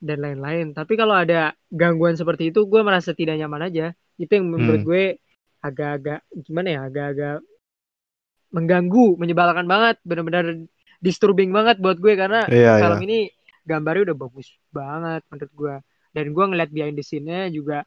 dan 0.00 0.18
lain-lain. 0.24 0.66
Tapi 0.78 0.94
kalau 1.00 1.14
ada 1.16 1.54
gangguan 1.70 2.16
seperti 2.20 2.50
itu, 2.54 2.60
gue 2.72 2.80
merasa 2.88 3.12
tidak 3.16 3.36
nyaman 3.40 3.62
aja. 3.70 3.86
Itu 4.20 4.32
yang 4.38 4.46
menurut 4.54 4.80
Hmm. 4.80 4.88
gue 4.88 5.04
agak-agak 5.64 6.20
gimana 6.46 6.68
ya, 6.76 6.80
agak-agak 6.88 7.36
mengganggu, 8.48 9.20
menyebalkan 9.20 9.66
banget, 9.68 9.96
benar-benar 10.08 10.44
disturbing 11.04 11.52
banget 11.52 11.76
buat 11.78 12.00
gue 12.00 12.14
karena 12.18 12.48
Iya, 12.48 12.72
film 12.74 12.98
ini 13.04 13.28
gambarnya 13.68 14.10
udah 14.12 14.18
bagus 14.18 14.48
banget 14.72 15.22
menurut 15.30 15.52
gue 15.54 15.74
dan 16.16 16.24
gue 16.34 16.44
ngeliat 16.48 16.70
behind 16.72 16.96
the 16.98 17.04
scene-nya 17.04 17.52
juga 17.52 17.84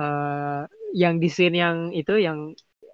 uh, 0.00 0.64
yang 0.96 1.18
di 1.22 1.28
scene 1.30 1.56
yang 1.58 1.76
itu 1.94 2.16
yang 2.18 2.52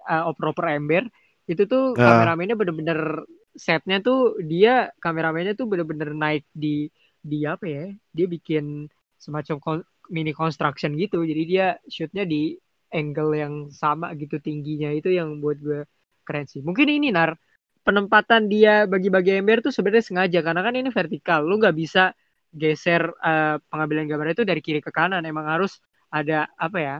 uh, 0.09 0.23
oper-oper 0.29 0.77
ember 0.77 1.03
itu 1.47 1.63
tuh 1.65 1.95
uh. 1.95 1.97
kameramennya 1.97 2.55
bener-bener 2.59 3.23
setnya 3.57 4.03
tuh 4.03 4.37
dia 4.43 4.93
kameramennya 5.01 5.57
tuh 5.57 5.65
bener-bener 5.65 6.13
naik 6.13 6.45
di 6.53 6.91
di 7.17 7.43
apa 7.47 7.65
ya 7.65 7.85
dia 8.13 8.27
bikin 8.29 8.85
semacam 9.17 9.55
kon, 9.59 9.79
mini 10.13 10.31
construction 10.31 10.93
gitu. 10.95 11.23
Jadi 11.25 11.43
dia 11.47 11.75
shootnya 11.89 12.23
di 12.23 12.55
angle 12.93 13.33
yang 13.35 13.53
sama 13.73 14.15
gitu 14.15 14.39
tingginya 14.39 14.93
itu 14.95 15.11
yang 15.11 15.43
buat 15.43 15.59
gue 15.59 15.83
keren 16.23 16.47
sih. 16.47 16.63
Mungkin 16.63 16.87
ini 16.87 17.11
nar 17.11 17.35
penempatan 17.83 18.51
dia 18.51 18.83
bagi-bagi 18.83 19.39
ember 19.39 19.63
tuh 19.63 19.71
sebenarnya 19.71 20.05
sengaja 20.05 20.39
karena 20.43 20.61
kan 20.63 20.73
ini 20.75 20.89
vertikal. 20.91 21.43
Lu 21.43 21.59
nggak 21.59 21.75
bisa 21.75 22.11
geser 22.51 23.11
uh, 23.19 23.59
pengambilan 23.67 24.07
gambar 24.07 24.27
itu 24.35 24.43
dari 24.47 24.61
kiri 24.63 24.79
ke 24.79 24.91
kanan. 24.93 25.23
Emang 25.27 25.47
harus 25.47 25.79
ada 26.07 26.47
apa 26.55 26.77
ya 26.79 26.95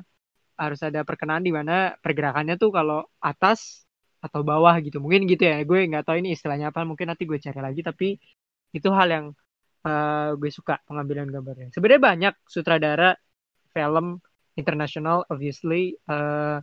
harus 0.57 0.81
ada 0.81 1.05
perkenaan 1.05 1.45
di 1.45 1.53
mana 1.53 1.93
pergerakannya 2.01 2.57
tuh 2.57 2.73
kalau 2.73 3.05
atas 3.21 3.86
atau 4.17 4.41
bawah 4.41 4.75
gitu 4.81 4.97
mungkin 4.97 5.29
gitu 5.29 5.45
ya 5.45 5.61
gue 5.61 5.79
nggak 5.89 6.05
tahu 6.07 6.17
ini 6.21 6.33
istilahnya 6.33 6.73
apa 6.73 6.81
mungkin 6.83 7.13
nanti 7.13 7.29
gue 7.29 7.37
cari 7.37 7.59
lagi 7.61 7.81
tapi 7.85 8.17
itu 8.73 8.89
hal 8.89 9.07
yang 9.07 9.25
uh, 9.85 10.33
gue 10.35 10.49
suka 10.49 10.81
pengambilan 10.89 11.29
gambarnya 11.29 11.69
sebenarnya 11.69 12.01
banyak 12.01 12.33
sutradara 12.49 13.13
film 13.71 14.17
internasional 14.57 15.23
obviously 15.29 15.93
uh, 16.09 16.59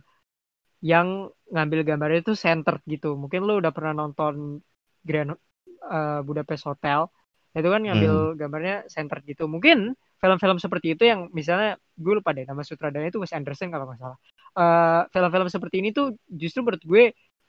yang 0.83 1.31
ngambil 1.49 1.87
gambarnya 1.87 2.19
itu 2.27 2.33
center 2.35 2.83
gitu 2.85 3.15
mungkin 3.15 3.47
lo 3.47 3.57
udah 3.57 3.71
pernah 3.71 3.95
nonton 3.95 4.59
Grand 5.05 5.31
uh, 5.31 6.21
Budapest 6.27 6.67
Hotel 6.67 7.07
itu 7.55 7.69
kan 7.71 7.81
ngambil 7.87 8.13
hmm. 8.13 8.35
gambarnya 8.35 8.75
center 8.91 9.23
gitu 9.23 9.47
mungkin 9.47 9.95
film-film 10.19 10.57
seperti 10.59 10.97
itu 10.97 11.03
yang 11.07 11.31
misalnya 11.31 11.79
gue 11.95 12.13
lupa 12.19 12.35
deh 12.35 12.43
nama 12.43 12.59
sutradaranya 12.65 13.15
itu 13.15 13.21
Wes 13.23 13.31
Anderson 13.31 13.71
kalau 13.71 13.87
nggak 13.87 13.99
salah. 13.99 14.19
Uh, 14.55 15.01
film-film 15.11 15.47
seperti 15.51 15.75
ini 15.83 15.89
tuh 15.91 16.15
justru 16.27 16.63
menurut 16.63 16.83
gue 16.83 17.03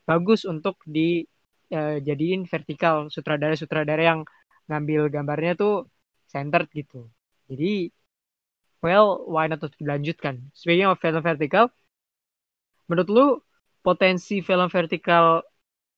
bagus 0.09 0.41
untuk 0.47 0.75
dijadiin 0.87 2.43
uh, 2.47 2.49
vertikal 2.53 2.97
sutradara-sutradara 3.15 4.03
yang 4.11 4.21
ngambil 4.71 5.01
gambarnya 5.15 5.53
tuh 5.59 5.75
centered 6.33 6.69
gitu. 6.75 7.11
Jadi 7.51 7.91
well 8.85 9.27
why 9.33 9.47
not 9.51 9.63
dilanjutkan. 9.83 10.35
Speaking 10.55 10.89
of 10.91 10.99
film 11.03 11.23
vertikal, 11.23 11.71
menurut 12.89 13.09
lu 13.11 13.27
potensi 13.87 14.43
film 14.43 14.69
vertikal 14.71 15.43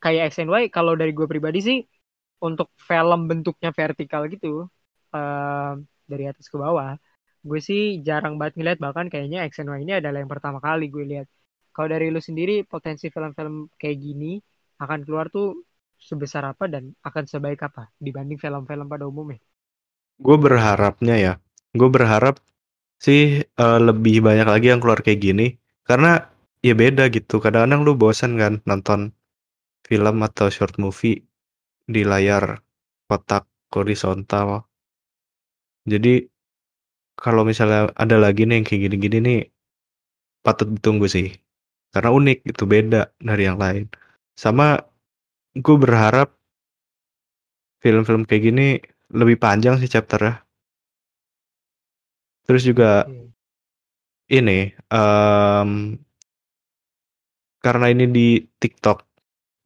kayak 0.04 0.32
X 0.32 0.34
and 0.42 0.50
Y 0.52 0.62
kalau 0.76 0.92
dari 1.00 1.12
gue 1.16 1.26
pribadi 1.32 1.58
sih 1.68 1.78
untuk 2.46 2.68
film 2.88 3.20
bentuknya 3.30 3.70
vertikal 3.74 4.22
gitu 4.30 4.68
uh, 5.16 5.72
dari 6.10 6.24
atas 6.30 6.46
ke 6.52 6.56
bawah 6.60 6.94
gue 7.48 7.60
sih 7.68 7.80
jarang 8.06 8.34
banget 8.38 8.54
ngeliat 8.58 8.78
bahkan 8.84 9.06
kayaknya 9.12 9.38
X 9.50 9.52
and 9.62 9.70
Y 9.72 9.78
ini 9.86 9.92
adalah 10.00 10.18
yang 10.22 10.30
pertama 10.34 10.58
kali 10.66 10.84
gue 10.94 11.04
lihat 11.10 11.28
kalau 11.78 11.94
dari 11.94 12.10
lu 12.10 12.18
sendiri 12.18 12.66
potensi 12.66 13.06
film-film 13.06 13.70
kayak 13.78 13.98
gini 14.02 14.34
akan 14.82 15.06
keluar 15.06 15.30
tuh 15.30 15.62
sebesar 15.94 16.42
apa 16.50 16.66
dan 16.66 16.90
akan 17.06 17.22
sebaik 17.22 17.62
apa 17.62 17.94
dibanding 18.02 18.34
film-film 18.34 18.90
pada 18.90 19.06
umumnya? 19.06 19.38
Gue 20.18 20.34
berharapnya 20.34 21.14
ya 21.14 21.32
gue 21.78 21.86
berharap 21.86 22.42
sih 22.98 23.46
uh, 23.62 23.78
lebih 23.78 24.26
banyak 24.26 24.50
lagi 24.50 24.74
yang 24.74 24.82
keluar 24.82 25.06
kayak 25.06 25.22
gini. 25.22 25.54
Karena 25.86 26.18
ya 26.66 26.74
beda 26.74 27.14
gitu 27.14 27.38
kadang-kadang 27.38 27.86
lu 27.86 27.94
bosan 27.94 28.34
kan 28.34 28.58
nonton 28.66 29.14
film 29.86 30.16
atau 30.26 30.50
short 30.50 30.82
movie 30.82 31.22
di 31.86 32.02
layar 32.02 32.58
kotak 33.06 33.46
horizontal. 33.70 34.66
Jadi 35.86 36.26
kalau 37.14 37.46
misalnya 37.46 37.94
ada 37.94 38.18
lagi 38.18 38.42
nih 38.50 38.58
yang 38.58 38.66
kayak 38.66 38.80
gini-gini 38.90 39.18
nih 39.22 39.40
patut 40.42 40.66
ditunggu 40.74 41.06
sih. 41.06 41.47
Karena 41.88 42.10
unik 42.12 42.38
itu 42.44 42.64
beda 42.68 43.12
dari 43.18 43.42
yang 43.48 43.58
lain. 43.58 43.88
Sama 44.36 44.78
gue 45.56 45.76
berharap 45.80 46.36
film-film 47.82 48.26
kayak 48.26 48.42
gini 48.42 48.68
lebih 49.14 49.40
panjang 49.40 49.80
sih 49.80 49.88
chapternya. 49.88 50.44
Terus 52.44 52.62
juga 52.64 53.04
hmm. 53.04 53.28
ini 54.32 54.72
um, 54.92 55.96
karena 57.60 57.86
ini 57.92 58.04
di 58.08 58.28
TikTok 58.40 59.04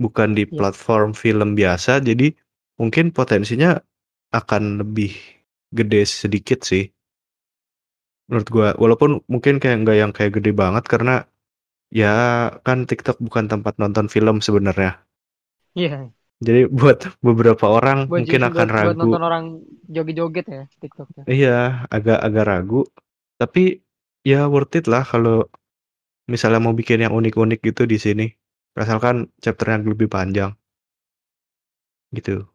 bukan 0.03 0.35
di 0.35 0.49
yeah. 0.49 0.55
platform 0.59 1.15
film 1.15 1.55
biasa, 1.55 2.03
jadi 2.03 2.35
mungkin 2.81 3.15
potensinya 3.15 3.79
akan 4.35 4.83
lebih 4.83 5.15
gede 5.71 6.03
sedikit 6.09 6.67
sih. 6.67 6.91
Menurut 8.27 8.49
gua, 8.49 8.69
walaupun 8.75 9.23
mungkin 9.29 9.63
kayak 9.63 9.87
nggak 9.87 9.97
yang 9.99 10.11
kayak 10.11 10.41
gede 10.41 10.51
banget 10.57 10.85
karena 10.89 11.23
ya 11.93 12.15
kan 12.65 12.89
TikTok 12.89 13.21
bukan 13.21 13.53
tempat 13.53 13.77
nonton 13.77 14.09
film 14.09 14.41
sebenarnya. 14.41 15.05
Iya. 15.77 15.89
Yeah. 15.89 16.05
Jadi 16.43 16.61
buat 16.81 17.13
beberapa 17.21 17.69
orang 17.69 18.09
buat 18.09 18.25
mungkin 18.25 18.43
akan 18.49 18.67
buat, 18.67 18.75
ragu. 18.75 18.89
Buat 18.89 19.01
nonton 19.05 19.23
orang 19.23 19.45
joget-joget 19.87 20.47
ya 20.49 20.65
TikTok. 20.81 21.07
Iya, 21.29 21.85
agak-agak 21.93 22.45
ragu. 22.49 22.83
Tapi 23.37 23.85
ya 24.25 24.49
worth 24.49 24.81
it 24.81 24.89
lah 24.89 25.05
kalau 25.05 25.45
misalnya 26.27 26.65
mau 26.65 26.73
bikin 26.73 27.05
yang 27.05 27.13
unik-unik 27.13 27.61
gitu 27.61 27.85
di 27.85 28.01
sini. 28.01 28.27
Asalkan 28.73 29.29
chapternya 29.45 29.85
lebih 29.85 30.09
panjang. 30.09 30.57
Gitu. 32.09 32.49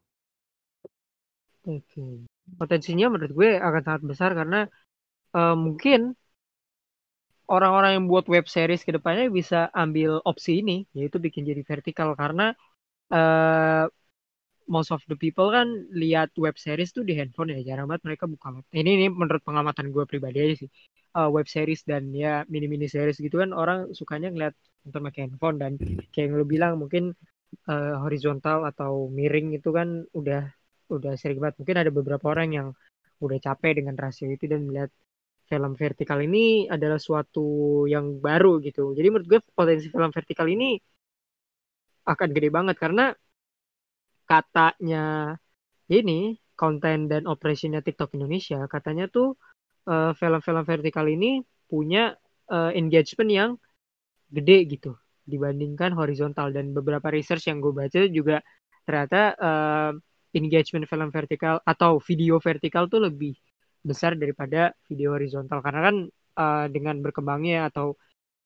Oke. 1.67 1.85
Okay 1.85 2.25
potensinya 2.55 3.11
menurut 3.11 3.33
gue 3.35 3.49
akan 3.59 3.81
sangat 3.83 4.03
besar 4.07 4.31
karena 4.31 4.59
uh, 5.35 5.55
mungkin 5.57 6.15
orang-orang 7.47 7.91
yang 7.99 8.05
buat 8.11 8.27
web 8.27 8.45
series 8.45 8.83
ke 8.83 8.91
depannya 8.91 9.31
bisa 9.31 9.71
ambil 9.71 10.19
opsi 10.27 10.59
ini 10.61 10.83
yaitu 10.91 11.17
bikin 11.17 11.47
jadi 11.47 11.63
vertikal. 11.63 12.13
Karena 12.13 12.51
uh, 13.11 13.87
most 14.67 14.91
of 14.91 14.99
the 15.07 15.15
people 15.15 15.47
kan 15.49 15.87
lihat 15.95 16.35
web 16.35 16.59
series 16.59 16.91
tuh 16.91 17.07
di 17.07 17.15
handphone 17.15 17.55
ya 17.55 17.63
jarang 17.63 17.87
banget 17.87 18.03
mereka 18.03 18.23
buka 18.27 18.47
web. 18.51 18.65
Ini 18.75 18.91
ini 18.99 19.07
menurut 19.07 19.41
pengamatan 19.47 19.95
gue 19.95 20.03
pribadi 20.03 20.37
aja 20.43 20.55
sih. 20.67 20.69
Uh, 21.17 21.31
web 21.33 21.49
series 21.49 21.81
dan 21.87 22.13
ya 22.13 22.45
mini 22.51 22.69
mini 22.69 22.85
series 22.85 23.17
gitu 23.17 23.41
kan 23.41 23.49
orang 23.55 23.89
sukanya 23.95 24.29
ngeliat 24.29 24.53
untuk 24.85 25.01
pakai 25.07 25.31
handphone. 25.31 25.57
Dan 25.57 25.71
kayak 26.11 26.29
yang 26.29 26.35
lo 26.35 26.45
bilang 26.45 26.73
mungkin 26.77 27.15
uh, 27.71 27.95
horizontal 28.03 28.67
atau 28.67 29.07
miring 29.07 29.55
itu 29.55 29.71
kan 29.71 30.03
udah 30.11 30.51
udah 30.91 31.13
sering 31.15 31.39
banget. 31.39 31.63
Mungkin 31.63 31.77
ada 31.79 31.91
beberapa 31.91 32.27
orang 32.27 32.49
yang 32.53 32.67
udah 33.17 33.39
capek 33.41 33.81
dengan 33.81 33.97
rasio 33.97 34.29
itu 34.29 34.45
dan 34.45 34.67
melihat 34.67 34.93
film 35.49 35.73
vertikal 35.79 36.19
ini 36.19 36.67
adalah 36.67 36.99
suatu 36.99 37.83
yang 37.87 38.19
baru 38.19 38.59
gitu. 38.61 38.91
Jadi 38.97 39.07
menurut 39.07 39.27
gue 39.31 39.39
potensi 39.55 39.87
film 39.87 40.11
vertikal 40.11 40.47
ini 40.51 40.77
akan 42.07 42.29
gede 42.35 42.49
banget 42.51 42.75
karena 42.79 43.11
katanya 44.27 45.35
ini 45.91 46.35
konten 46.55 47.07
dan 47.11 47.23
operasinya 47.27 47.79
TikTok 47.79 48.15
Indonesia 48.19 48.59
katanya 48.67 49.07
tuh 49.07 49.39
eh, 49.87 50.11
film-film 50.19 50.63
vertikal 50.67 51.07
ini 51.07 51.43
punya 51.67 52.15
uh, 52.51 52.71
engagement 52.71 53.31
yang 53.31 53.51
gede 54.31 54.57
gitu. 54.67 54.91
Dibandingkan 55.27 55.91
horizontal. 55.95 56.55
Dan 56.55 56.71
beberapa 56.71 57.11
research 57.11 57.51
yang 57.51 57.59
gue 57.59 57.75
baca 57.75 58.07
juga 58.07 58.39
ternyata 58.87 59.35
uh, 59.35 59.91
engagement 60.31 60.87
film 60.87 61.09
vertikal 61.11 61.59
atau 61.67 61.99
video 61.99 62.39
vertikal 62.39 62.87
tuh 62.87 63.03
lebih 63.11 63.35
besar 63.89 64.19
daripada 64.19 64.75
video 64.91 65.15
horizontal. 65.15 65.63
Karena 65.63 65.81
kan 65.87 65.95
uh, 66.43 66.65
dengan 66.67 66.99
berkembangnya 66.99 67.71
atau 67.71 67.95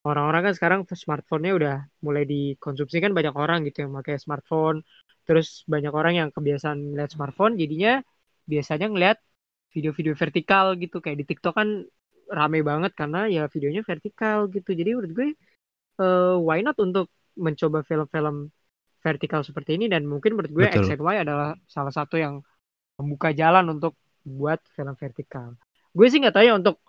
orang-orang 0.06 0.50
kan 0.50 0.54
sekarang 0.54 0.80
smartphone-nya 0.86 1.52
udah 1.58 1.76
mulai 2.02 2.22
dikonsumsi 2.26 2.98
kan 3.02 3.12
banyak 3.14 3.34
orang 3.34 3.66
gitu 3.66 3.86
yang 3.86 3.92
pakai 3.98 4.18
smartphone. 4.22 4.86
Terus 5.26 5.66
banyak 5.66 5.92
orang 5.94 6.14
yang 6.18 6.28
kebiasaan 6.34 6.94
melihat 6.94 7.10
smartphone 7.14 7.54
jadinya 7.58 8.02
biasanya 8.46 8.86
ngeliat 8.90 9.18
video-video 9.74 10.14
vertikal 10.14 10.74
gitu. 10.78 10.98
Kayak 11.02 11.18
di 11.22 11.26
TikTok 11.30 11.54
kan 11.54 11.68
rame 12.32 12.60
banget 12.64 12.92
karena 12.96 13.26
ya 13.30 13.46
videonya 13.50 13.82
vertikal 13.86 14.46
gitu. 14.50 14.70
Jadi 14.74 14.90
menurut 14.94 15.12
gue 15.14 15.28
uh, 16.02 16.36
why 16.42 16.62
not 16.62 16.78
untuk 16.82 17.10
mencoba 17.38 17.86
film-film 17.86 18.50
vertikal 19.02 19.46
seperti 19.46 19.78
ini? 19.78 19.86
Dan 19.86 20.06
mungkin 20.10 20.34
menurut 20.34 20.50
gue 20.50 20.66
Betul. 20.66 20.82
X 20.86 20.94
and 20.98 21.02
Y 21.02 21.16
adalah 21.22 21.54
salah 21.70 21.94
satu 21.94 22.18
yang 22.18 22.42
membuka 22.98 23.30
jalan 23.30 23.70
untuk 23.70 23.94
buat 24.24 24.58
film 24.74 24.94
vertikal. 24.96 25.54
Gue 25.92 26.06
sih 26.08 26.18
nggak 26.22 26.34
tahu 26.34 26.44
ya 26.46 26.54
untuk 26.56 26.80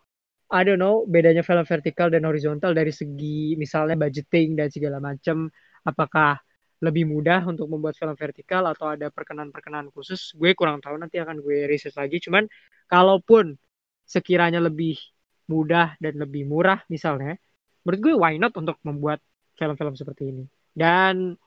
I 0.53 0.61
don't 0.61 0.77
know 0.77 1.09
bedanya 1.09 1.41
film 1.41 1.65
vertikal 1.65 2.13
dan 2.13 2.29
horizontal 2.29 2.77
dari 2.77 2.93
segi 2.93 3.57
misalnya 3.57 3.97
budgeting 3.97 4.53
dan 4.53 4.69
segala 4.69 5.01
macam 5.01 5.49
apakah 5.81 6.37
lebih 6.83 7.07
mudah 7.07 7.47
untuk 7.47 7.71
membuat 7.71 7.95
film 7.95 8.13
vertikal 8.13 8.67
atau 8.67 8.91
ada 8.91 9.07
perkenan-perkenan 9.07 9.87
khusus 9.95 10.35
gue 10.35 10.51
kurang 10.53 10.83
tahu 10.83 10.99
nanti 10.99 11.17
akan 11.17 11.39
gue 11.39 11.63
riset 11.65 11.95
lagi 11.95 12.19
cuman 12.19 12.45
kalaupun 12.91 13.55
sekiranya 14.03 14.59
lebih 14.59 14.99
mudah 15.47 15.95
dan 15.97 16.19
lebih 16.19 16.43
murah 16.43 16.83
misalnya 16.91 17.39
menurut 17.87 17.99
gue 18.03 18.13
why 18.13 18.35
not 18.35 18.51
untuk 18.59 18.77
membuat 18.83 19.23
film-film 19.55 19.95
seperti 19.95 20.29
ini 20.35 20.43
dan 20.75 21.39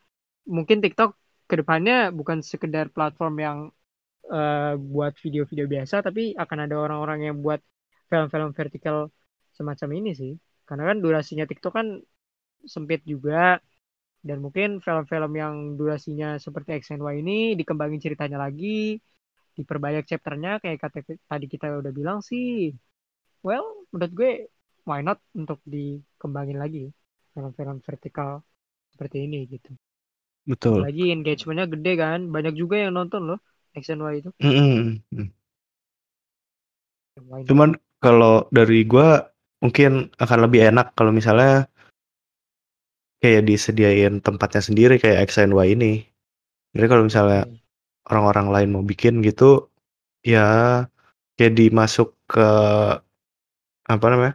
mungkin 0.49 0.81
TikTok 0.81 1.13
ke 1.47 1.55
depannya 1.61 2.11
bukan 2.11 2.41
sekedar 2.41 2.89
platform 2.91 3.35
yang 3.39 3.59
uh, 4.31 4.75
buat 4.79 5.15
video-video 5.21 5.67
biasa 5.67 6.03
tapi 6.03 6.35
akan 6.37 6.59
ada 6.69 6.77
orang-orang 6.79 7.31
yang 7.31 7.37
buat 7.43 7.61
film-film 8.11 8.55
vertikal 8.55 9.11
semacam 9.55 9.89
ini 9.99 10.11
sih. 10.15 10.33
Karena 10.67 10.91
kan 10.91 10.99
durasinya 10.99 11.47
TikTok 11.47 11.73
kan 11.75 11.87
sempit 12.67 13.03
juga 13.07 13.63
dan 14.27 14.43
mungkin 14.43 14.83
film-film 14.83 15.33
yang 15.39 15.55
durasinya 15.79 16.35
seperti 16.43 16.83
X 16.83 16.91
and 16.91 17.03
Y 17.07 17.23
ini 17.23 17.55
dikembangin 17.55 18.03
ceritanya 18.03 18.43
lagi 18.43 18.99
diperbanyak 19.57 20.05
chapternya 20.05 20.59
kayak 20.61 20.83
kata 20.83 20.99
tadi 21.31 21.47
kita 21.47 21.71
udah 21.81 21.93
bilang 21.95 22.19
sih. 22.21 22.75
Well 23.47 23.87
menurut 23.95 24.13
gue 24.13 24.33
why 24.83 25.01
not 25.07 25.23
untuk 25.33 25.63
dikembangin 25.63 26.59
lagi 26.59 26.91
film-film 27.33 27.79
vertikal 27.87 28.43
seperti 28.91 29.31
ini 29.31 29.47
gitu. 29.47 29.73
Betul. 30.47 30.83
Lagi 30.83 31.15
engagementnya 31.15 31.67
gede 31.71 31.93
kan 31.99 32.21
banyak 32.31 32.55
juga 32.59 32.83
yang 32.83 32.95
nonton 32.95 33.23
loh 33.31 33.41
X 33.77 33.93
and 33.93 34.03
Y 34.03 34.25
itu 34.25 34.31
mm 34.41 34.53
-hmm. 35.13 35.29
cuman 37.49 37.77
kalau 38.01 38.49
dari 38.53 38.85
gue 38.85 39.09
mungkin 39.61 40.13
akan 40.21 40.39
lebih 40.49 40.69
enak 40.73 40.93
kalau 40.97 41.13
misalnya 41.13 41.69
kayak 43.21 43.49
disediain 43.49 44.21
tempatnya 44.21 44.63
sendiri 44.63 45.01
kayak 45.01 45.29
X 45.29 45.41
and 45.41 45.57
Y 45.57 45.75
ini. 45.75 46.05
Jadi 46.77 46.87
kalau 46.87 47.09
misalnya 47.09 47.49
orang 48.07 48.23
orang-orang 48.31 48.49
lain 48.53 48.69
mau 48.77 48.85
bikin 48.85 49.25
gitu, 49.25 49.73
ya 50.23 50.85
kayak 51.41 51.57
dimasuk 51.57 52.13
ke 52.29 52.49
apa 53.87 54.07
namanya 54.11 54.35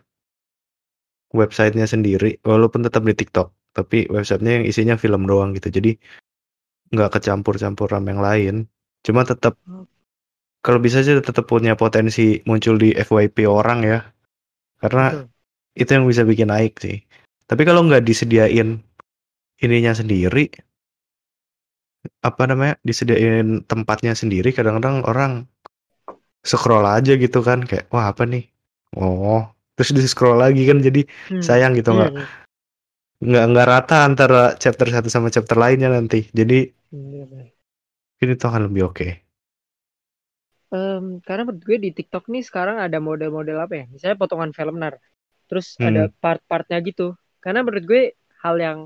websitenya 1.31 1.87
sendiri, 1.87 2.41
walaupun 2.43 2.83
tetap 2.83 3.07
di 3.07 3.15
TikTok, 3.15 3.53
tapi 3.71 4.09
websitenya 4.11 4.59
yang 4.61 4.65
isinya 4.67 4.95
film 4.99 5.23
doang 5.29 5.55
gitu. 5.55 5.71
Jadi 5.71 5.95
nggak 6.91 7.15
kecampur-campur 7.15 7.87
sama 7.87 8.11
yang 8.11 8.23
lain. 8.23 8.55
Cuma 9.01 9.25
tetap 9.25 9.57
kalau 10.61 10.77
bisa 10.77 11.01
sih 11.01 11.17
tetap 11.17 11.49
punya 11.49 11.73
potensi 11.73 12.37
muncul 12.45 12.77
di 12.77 12.93
FYP 12.93 13.49
orang 13.49 13.81
ya, 13.81 13.99
karena 14.77 15.05
Betul. 15.09 15.25
itu 15.81 15.89
yang 15.89 16.05
bisa 16.05 16.21
bikin 16.21 16.49
naik 16.53 16.77
sih. 16.77 17.01
Tapi 17.49 17.65
kalau 17.65 17.81
nggak 17.89 18.05
disediain 18.05 18.77
ininya 19.57 19.93
sendiri, 19.97 20.53
apa 22.21 22.43
namanya, 22.45 22.77
disediain 22.85 23.65
tempatnya 23.65 24.13
sendiri, 24.13 24.53
kadang-kadang 24.53 25.01
orang 25.01 25.49
scroll 26.45 26.85
aja 26.85 27.17
gitu 27.17 27.41
kan, 27.41 27.65
kayak 27.65 27.89
wah 27.89 28.13
apa 28.13 28.29
nih? 28.29 28.45
Oh, 28.93 29.49
terus 29.73 29.97
di 29.97 30.05
scroll 30.05 30.37
lagi 30.37 30.61
kan 30.69 30.77
jadi 30.77 31.01
hmm. 31.33 31.41
sayang 31.41 31.73
gitu 31.73 31.95
nggak 31.95 32.11
hmm. 32.13 32.25
nggak 33.21 33.45
nggak 33.49 33.67
rata 33.69 33.97
antara 34.05 34.53
chapter 34.61 34.85
satu 34.93 35.09
sama 35.09 35.33
chapter 35.33 35.57
lainnya 35.57 35.89
nanti. 35.89 36.29
Jadi 36.29 36.69
hmm. 36.93 37.60
Ini 38.21 38.33
tuh 38.37 38.47
akan 38.53 38.69
lebih 38.69 38.89
oke. 38.89 38.95
Okay. 38.95 39.11
Um, 40.71 41.19
karena 41.19 41.43
menurut 41.43 41.67
gue 41.67 41.77
di 41.83 41.91
TikTok 41.91 42.31
nih 42.31 42.47
sekarang 42.47 42.79
ada 42.79 43.01
model-model 43.03 43.59
apa 43.59 43.73
ya? 43.75 43.85
Misalnya 43.91 44.15
potongan 44.15 44.55
film 44.55 44.79
nar, 44.79 44.95
terus 45.51 45.75
hmm. 45.75 45.83
ada 45.83 46.01
part-partnya 46.23 46.79
gitu 46.85 47.19
karena 47.41 47.65
menurut 47.65 47.83
gue 47.83 48.01
hal 48.45 48.55
yang 48.61 48.77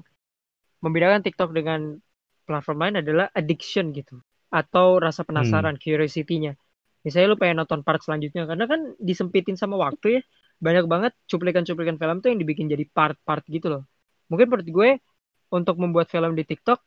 membedakan 0.80 1.21
TikTok 1.21 1.52
dengan 1.52 2.00
platform 2.48 2.80
lain 2.82 2.95
adalah 3.04 3.28
addiction 3.36 3.91
gitu 3.91 4.24
atau 4.50 4.98
rasa 4.98 5.28
penasaran, 5.28 5.76
hmm. 5.76 5.84
curiosity-nya. 5.84 6.56
Misalnya 7.04 7.36
lu 7.36 7.38
pengen 7.38 7.62
nonton 7.62 7.84
part 7.86 8.02
selanjutnya 8.02 8.50
karena 8.50 8.65
kan 8.65 8.98
disempitin 8.98 9.60
sama 9.60 9.78
waktu 9.78 10.19
ya. 10.19 10.21
Banyak 10.56 10.88
banget 10.88 11.12
cuplikan-cuplikan 11.28 12.00
film 12.00 12.24
tuh 12.24 12.32
yang 12.32 12.39
dibikin 12.39 12.71
jadi 12.71 12.88
part-part 12.88 13.43
gitu 13.52 13.67
loh. 13.67 13.84
Mungkin 14.32 14.48
menurut 14.48 14.69
gue 14.71 14.89
untuk 15.52 15.76
membuat 15.78 16.08
film 16.10 16.34
di 16.34 16.48
TikTok 16.48 16.80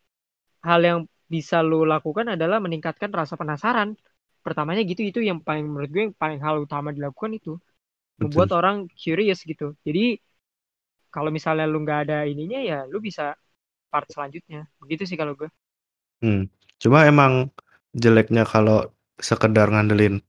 hal 0.65 0.81
yang 0.83 0.99
bisa 1.29 1.61
lu 1.61 1.85
lakukan 1.85 2.35
adalah 2.35 2.59
meningkatkan 2.59 3.13
rasa 3.13 3.37
penasaran. 3.37 3.95
Pertamanya 4.43 4.81
gitu 4.83 5.05
itu 5.05 5.21
yang 5.21 5.45
paling 5.45 5.69
menurut 5.69 5.91
gue 5.93 6.03
yang 6.09 6.17
paling 6.17 6.41
hal 6.41 6.65
utama 6.65 6.89
dilakukan 6.91 7.37
itu 7.37 7.61
membuat 8.17 8.49
Betul. 8.51 8.59
orang 8.59 8.77
curious 8.97 9.45
gitu. 9.45 9.77
Jadi 9.85 10.17
kalau 11.13 11.33
misalnya 11.33 11.67
lu 11.69 11.83
nggak 11.83 12.01
ada 12.09 12.19
ininya 12.29 12.61
ya 12.61 12.85
lu 12.85 13.01
bisa 13.01 13.35
part 13.89 14.07
selanjutnya 14.13 14.69
begitu 14.81 15.09
sih 15.09 15.17
kalau 15.17 15.33
gue 15.35 15.49
hmm. 16.25 16.45
cuma 16.79 17.09
emang 17.09 17.49
jeleknya 17.97 18.45
kalau 18.45 18.93
sekedar 19.19 19.73
ngandelin 19.73 20.21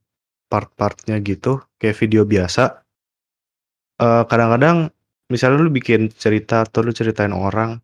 part-partnya 0.49 1.19
gitu 1.21 1.61
kayak 1.77 1.99
video 1.99 2.23
biasa 2.25 2.81
kadang 3.99 4.25
kadang-kadang 4.31 4.77
misalnya 5.27 5.59
lu 5.59 5.69
bikin 5.69 6.07
cerita 6.09 6.63
atau 6.63 6.81
lu 6.81 6.95
ceritain 6.95 7.35
orang 7.35 7.83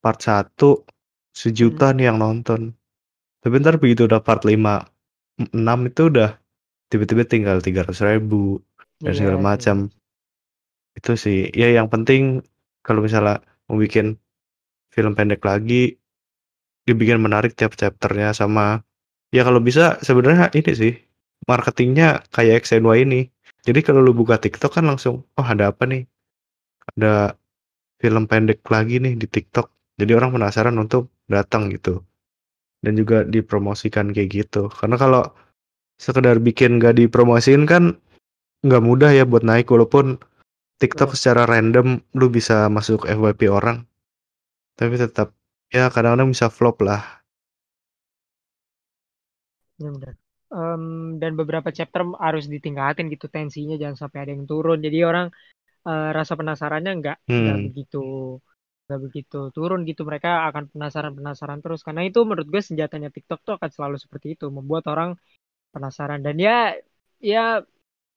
part 0.00 0.18
satu 0.18 0.82
sejuta 1.32 1.90
hmm. 1.90 1.96
nih 1.98 2.04
yang 2.12 2.18
nonton 2.20 2.60
tapi 3.42 3.58
ntar 3.58 3.80
begitu 3.82 4.06
udah 4.06 4.22
part 4.22 4.46
lima 4.46 4.86
enam 5.52 5.88
itu 5.88 6.12
udah 6.12 6.38
tiba-tiba 6.92 7.24
tinggal 7.24 7.58
tiga 7.64 7.82
ratus 7.82 8.04
ribu 8.04 8.60
dan 9.02 9.12
yeah, 9.12 9.16
segala 9.18 9.38
iya. 9.40 9.44
macam 9.44 9.76
itu 10.96 11.12
sih, 11.16 11.48
ya 11.56 11.72
yang 11.72 11.88
penting 11.88 12.44
kalau 12.84 13.00
misalnya 13.00 13.40
mau 13.68 13.80
bikin 13.80 14.20
film 14.92 15.16
pendek 15.16 15.40
lagi, 15.40 15.96
dibikin 16.84 17.22
menarik 17.22 17.56
tiap 17.56 17.72
chapternya 17.78 18.36
sama 18.36 18.84
ya 19.32 19.46
kalau 19.46 19.64
bisa 19.64 19.96
sebenarnya 20.04 20.52
ini 20.52 20.72
sih, 20.76 20.92
marketingnya 21.48 22.28
kayak 22.28 22.68
XNY 22.68 23.08
ini. 23.08 23.20
Jadi 23.62 23.80
kalau 23.86 24.02
lu 24.02 24.12
buka 24.12 24.42
TikTok 24.42 24.74
kan 24.74 24.84
langsung, 24.90 25.22
"Oh 25.38 25.46
ada 25.46 25.70
apa 25.70 25.86
nih? 25.86 26.02
Ada 26.98 27.38
film 28.02 28.26
pendek 28.26 28.60
lagi 28.68 28.98
nih 28.98 29.14
di 29.16 29.26
TikTok." 29.30 29.70
Jadi 29.96 30.12
orang 30.18 30.34
penasaran 30.34 30.74
untuk 30.76 31.11
datang 31.30 31.70
gitu. 31.70 32.02
Dan 32.82 32.98
juga 32.98 33.22
dipromosikan 33.22 34.10
kayak 34.10 34.30
gitu. 34.30 34.66
Karena 34.70 34.98
kalau 34.98 35.22
sekedar 36.02 36.42
bikin 36.42 36.82
gak 36.82 36.98
dipromosiin 36.98 37.62
kan 37.62 37.94
nggak 38.62 38.82
mudah 38.82 39.10
ya 39.10 39.26
buat 39.26 39.42
naik 39.42 39.70
walaupun 39.70 40.22
TikTok 40.78 41.14
secara 41.14 41.46
random 41.46 42.02
lu 42.18 42.26
bisa 42.26 42.66
masuk 42.66 43.06
FYP 43.06 43.46
orang. 43.50 43.86
Tapi 44.74 44.98
tetap 44.98 45.34
ya 45.70 45.86
kadang-kadang 45.90 46.34
bisa 46.34 46.50
flop 46.50 46.82
lah. 46.82 47.22
Ya 49.78 49.90
benar. 49.94 50.14
Um, 50.52 51.16
dan 51.16 51.32
beberapa 51.38 51.72
chapter 51.72 52.04
harus 52.20 52.44
ditingkatin 52.44 53.08
gitu 53.08 53.30
tensinya 53.30 53.78
jangan 53.78 53.96
sampai 53.96 54.18
ada 54.26 54.30
yang 54.34 54.44
turun. 54.44 54.82
Jadi 54.82 54.98
orang 55.06 55.30
uh, 55.86 56.10
rasa 56.10 56.34
penasarannya 56.34 56.92
nggak 56.98 57.18
nggak 57.30 57.56
hmm. 57.58 57.66
begitu 57.70 58.02
nggak 58.92 59.02
begitu 59.06 59.38
turun 59.56 59.80
gitu. 59.88 60.04
Mereka 60.04 60.52
akan 60.52 60.64
penasaran 60.72 61.12
penasaran 61.16 61.58
terus. 61.64 61.80
Karena 61.86 62.02
itu 62.04 62.20
menurut 62.28 62.44
gue 62.52 62.60
senjatanya 62.60 63.08
TikTok 63.08 63.40
tuh 63.46 63.54
akan 63.56 63.70
selalu 63.72 63.96
seperti 64.04 64.26
itu. 64.36 64.46
Membuat 64.52 64.84
orang 64.92 65.16
penasaran. 65.72 66.20
Dan 66.20 66.36
ya 66.36 66.76
ya 67.24 67.64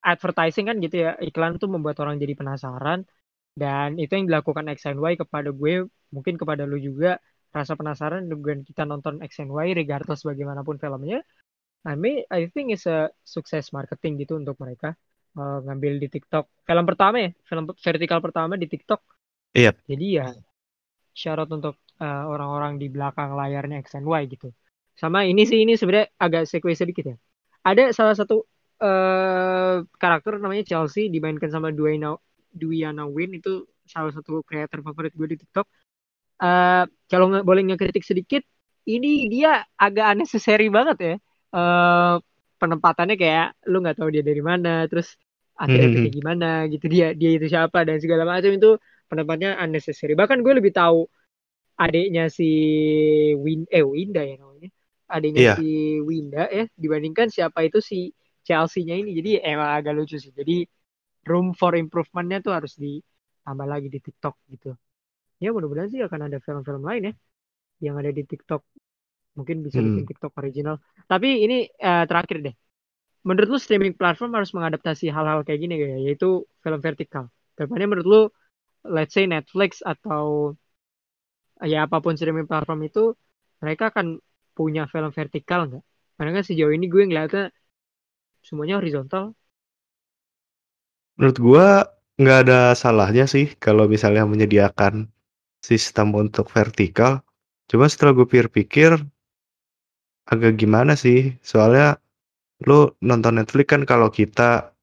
advertising 0.04 0.66
kan 0.70 0.78
gitu 0.84 0.96
ya. 1.08 1.12
Iklan 1.24 1.58
tuh 1.62 1.72
membuat 1.72 1.98
orang 2.04 2.20
jadi 2.20 2.34
penasaran. 2.36 3.08
Dan 3.56 3.96
itu 3.96 4.12
yang 4.20 4.28
dilakukan 4.28 4.68
X 4.76 4.92
and 4.92 5.00
Y 5.00 5.16
kepada 5.16 5.50
gue 5.56 5.88
mungkin 6.12 6.36
kepada 6.36 6.68
lu 6.68 6.76
juga 6.76 7.24
rasa 7.56 7.80
penasaran 7.80 8.28
dengan 8.28 8.68
kita 8.68 8.84
nonton 8.84 9.24
X 9.24 9.40
and 9.40 9.52
Y 9.56 9.72
regardless 9.72 10.28
bagaimanapun 10.28 10.76
filmnya. 10.76 11.24
I 11.88 11.96
mean 11.96 12.28
I 12.28 12.52
think 12.52 12.76
it's 12.76 12.84
a 12.84 13.16
sukses 13.24 13.72
marketing 13.72 14.20
gitu 14.20 14.36
untuk 14.36 14.60
mereka 14.60 15.00
uh, 15.40 15.64
ngambil 15.64 16.04
di 16.04 16.08
TikTok. 16.12 16.52
Film 16.68 16.84
pertama 16.84 17.16
ya 17.24 17.30
film 17.48 17.64
vertikal 17.72 18.20
pertama 18.20 18.60
di 18.60 18.68
TikTok. 18.68 19.00
Iya. 19.56 19.72
Jadi 19.88 20.06
ya 20.20 20.36
syarat 21.16 21.48
untuk 21.50 21.80
uh, 22.04 22.24
orang-orang 22.28 22.76
di 22.76 22.92
belakang 22.92 23.34
layarnya 23.34 23.80
X 23.82 23.96
and 23.96 24.06
Y 24.06 24.28
gitu 24.28 24.52
sama 24.96 25.24
ini 25.24 25.48
sih 25.48 25.64
ini 25.64 25.80
sebenarnya 25.80 26.12
agak 26.20 26.44
sequence 26.46 26.84
sedikit 26.84 27.16
ya 27.16 27.18
ada 27.66 27.90
salah 27.96 28.14
satu 28.14 28.44
uh, 28.84 29.82
karakter 29.98 30.38
namanya 30.38 30.68
Chelsea 30.68 31.08
dimainkan 31.08 31.50
sama 31.50 31.72
Duana 31.72 32.20
Duiana 32.56 33.08
Win 33.08 33.36
itu 33.36 33.68
salah 33.86 34.12
satu 34.16 34.42
kreator 34.48 34.82
favorit 34.82 35.14
gue 35.14 35.28
di 35.36 35.38
TikTok. 35.44 35.68
Uh, 36.40 36.84
kalau 37.08 37.32
nggak 37.32 37.46
boleh 37.48 37.64
ngekritik 37.68 38.04
sedikit, 38.04 38.44
ini 38.88 39.28
dia 39.28 39.64
agak 39.76 40.16
unnecessary 40.16 40.68
banget 40.72 40.98
ya. 41.00 41.16
Uh, 41.52 42.16
penempatannya 42.60 43.16
kayak 43.20 43.56
lu 43.68 43.84
nggak 43.84 44.00
tahu 44.00 44.10
dia 44.12 44.24
dari 44.24 44.42
mana, 44.42 44.88
terus 44.88 45.16
akhirnya 45.56 45.88
mm 45.88 45.92
-hmm. 45.92 46.04
kayak 46.04 46.16
gimana 46.20 46.50
gitu 46.68 46.86
dia 46.92 47.08
dia 47.16 47.32
itu 47.40 47.48
siapa 47.48 47.88
dan 47.88 47.96
segala 48.04 48.28
macam 48.28 48.52
itu 48.52 48.76
penempatnya 49.06 49.58
unnecessary. 49.62 50.14
Bahkan 50.18 50.42
gue 50.42 50.54
lebih 50.58 50.74
tahu 50.76 51.06
adiknya 51.76 52.32
si 52.32 52.50
Win 53.36 53.68
eh 53.70 53.84
Winda 53.84 54.24
ya 54.24 54.40
namanya. 54.40 54.70
Adiknya 55.06 55.42
yeah. 55.54 55.58
si 55.60 56.00
Winda 56.02 56.50
ya 56.50 56.66
dibandingkan 56.74 57.30
siapa 57.30 57.66
itu 57.68 57.80
si 57.84 58.12
Chelsea-nya 58.46 58.96
ini. 58.98 59.14
Jadi 59.18 59.42
emang 59.42 59.70
agak 59.76 59.94
lucu 59.94 60.18
sih. 60.18 60.34
Jadi 60.34 60.66
room 61.26 61.58
for 61.58 61.74
improvement-nya 61.74 62.42
tuh 62.46 62.54
harus 62.54 62.78
ditambah 62.78 63.68
lagi 63.68 63.90
di 63.90 64.00
TikTok 64.02 64.36
gitu. 64.54 64.78
Ya 65.42 65.52
mudah-mudahan 65.52 65.90
sih 65.92 66.00
akan 66.00 66.32
ada 66.32 66.38
film-film 66.40 66.86
lain 66.86 67.12
ya 67.12 67.14
yang 67.84 67.96
ada 68.00 68.14
di 68.14 68.24
TikTok. 68.24 68.64
Mungkin 69.36 69.68
bisa 69.68 69.84
hmm. 69.84 70.00
bikin 70.00 70.06
TikTok 70.16 70.32
original. 70.40 70.80
Tapi 71.12 71.44
ini 71.44 71.68
uh, 71.68 72.08
terakhir 72.08 72.40
deh. 72.40 72.56
Menurut 73.26 73.58
lu 73.58 73.60
streaming 73.60 73.98
platform 73.98 74.38
harus 74.38 74.54
mengadaptasi 74.54 75.10
hal-hal 75.10 75.42
kayak 75.42 75.60
gini 75.60 75.76
ya, 75.82 75.98
yaitu 75.98 76.46
film 76.62 76.80
vertikal. 76.80 77.28
Ke 77.58 77.66
depannya 77.66 77.90
menurut 77.90 78.08
lu, 78.08 78.22
let's 78.86 79.14
say 79.16 79.26
Netflix 79.26 79.82
atau 79.82 80.54
ya 81.64 81.88
apa 81.88 81.98
pun 82.04 82.14
streaming 82.14 82.48
platform 82.50 82.86
itu, 82.86 83.14
mereka 83.64 83.90
akan 83.92 84.20
punya 84.56 84.86
film 84.92 85.12
vertikal 85.12 85.68
nggak? 85.68 85.84
Karena 86.16 86.32
kan 86.40 86.44
sejauh 86.48 86.72
ini 86.72 86.86
gue 86.88 87.04
ngeliatnya 87.08 87.52
semuanya 88.46 88.80
horizontal. 88.80 89.34
Menurut 91.18 91.38
gua 91.40 91.68
nggak 92.16 92.40
ada 92.48 92.60
salahnya 92.76 93.26
sih 93.28 93.56
kalau 93.60 93.88
misalnya 93.92 94.24
menyediakan 94.28 95.12
sistem 95.64 96.16
untuk 96.16 96.48
vertikal. 96.52 97.24
Cuma 97.66 97.90
setelah 97.90 98.14
gue 98.14 98.28
pikir-pikir 98.30 99.00
agak 100.30 100.54
gimana 100.60 100.94
sih? 100.94 101.34
Soalnya 101.42 101.98
lu 102.64 102.94
nonton 103.04 103.42
Netflix 103.42 103.68
kan 103.74 103.84
kalau 103.84 104.14
kita 104.14 104.76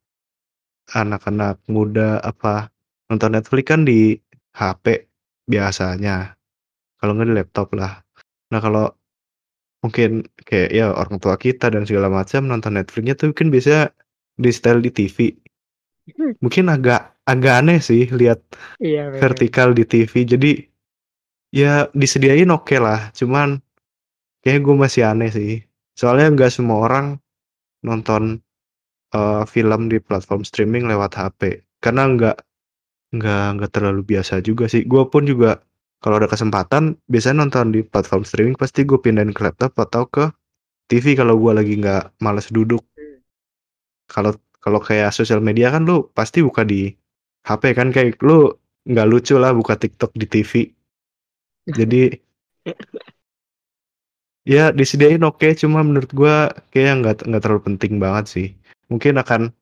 anak-anak 0.91 1.63
muda 1.71 2.19
apa 2.19 2.72
nonton 3.11 3.35
Netflix 3.35 3.65
kan 3.67 3.81
di 3.83 4.15
HP 4.55 5.09
biasanya. 5.49 6.37
Kalau 6.99 7.11
nggak 7.17 7.27
di 7.29 7.35
laptop 7.35 7.67
lah. 7.75 7.99
Nah 8.53 8.59
kalau 8.63 8.85
mungkin 9.83 10.23
kayak 10.47 10.71
ya 10.71 10.95
orang 10.95 11.19
tua 11.19 11.35
kita 11.35 11.67
dan 11.67 11.83
segala 11.83 12.07
macam 12.07 12.47
nonton 12.47 12.79
Netflixnya 12.79 13.19
tuh 13.19 13.35
mungkin 13.35 13.51
bisa 13.51 13.91
di 14.39 14.49
style 14.55 14.79
di 14.79 14.91
TV. 14.93 15.17
Mungkin 16.39 16.67
agak 16.71 17.15
agak 17.23 17.53
aneh 17.63 17.79
sih 17.79 18.07
lihat 18.11 18.39
Iya, 18.79 19.11
bener. 19.11 19.19
vertikal 19.19 19.71
di 19.75 19.83
TV. 19.87 20.13
Jadi 20.23 20.51
ya 21.51 21.87
disediain 21.91 22.51
oke 22.51 22.75
lah. 22.79 23.11
Cuman 23.15 23.59
kayak 24.43 24.63
gue 24.63 24.75
masih 24.75 25.03
aneh 25.07 25.31
sih. 25.31 25.63
Soalnya 25.95 26.31
nggak 26.35 26.51
semua 26.51 26.87
orang 26.87 27.05
nonton 27.83 28.39
uh, 29.15 29.43
film 29.43 29.91
di 29.91 29.99
platform 29.99 30.43
streaming 30.47 30.87
lewat 30.87 31.15
HP. 31.15 31.63
Karena 31.83 32.07
nggak 32.07 32.37
nggak 33.13 33.45
nggak 33.59 33.71
terlalu 33.71 34.01
biasa 34.03 34.41
juga 34.41 34.65
sih. 34.65 34.83
Gue 34.89 35.05
pun 35.05 35.23
juga 35.29 35.61
kalau 36.03 36.19
ada 36.19 36.27
kesempatan 36.27 36.97
biasanya 37.07 37.45
nonton 37.45 37.71
di 37.71 37.79
platform 37.85 38.25
streaming 38.27 38.57
pasti 38.59 38.83
gue 38.83 38.99
pindahin 38.99 39.31
ke 39.31 39.41
laptop 39.45 39.71
atau 39.79 40.03
ke 40.09 40.27
TV 40.91 41.15
kalau 41.15 41.37
gue 41.39 41.53
lagi 41.55 41.73
nggak 41.79 42.19
males 42.19 42.49
duduk. 42.49 42.83
Kalau 44.09 44.35
kalau 44.59 44.79
kayak 44.83 45.13
sosial 45.15 45.39
media 45.39 45.71
kan 45.71 45.85
lu 45.85 46.09
pasti 46.11 46.43
buka 46.43 46.65
di 46.65 46.91
HP 47.47 47.63
kan 47.77 47.93
kayak 47.93 48.19
lu 48.25 48.51
nggak 48.83 49.07
lucu 49.07 49.35
lah 49.39 49.55
buka 49.55 49.79
TikTok 49.79 50.11
di 50.17 50.25
TV. 50.27 50.51
Jadi 51.69 52.11
ya 54.53 54.75
disediain 54.75 55.23
oke 55.23 55.55
cuma 55.55 55.79
menurut 55.87 56.11
gua 56.11 56.51
kayak 56.73 56.93
nggak 56.99 57.15
nggak 57.29 57.41
terlalu 57.45 57.61
penting 57.71 57.93
banget 58.01 58.25
sih. 58.27 58.47
Mungkin 58.91 59.15
akan 59.21 59.53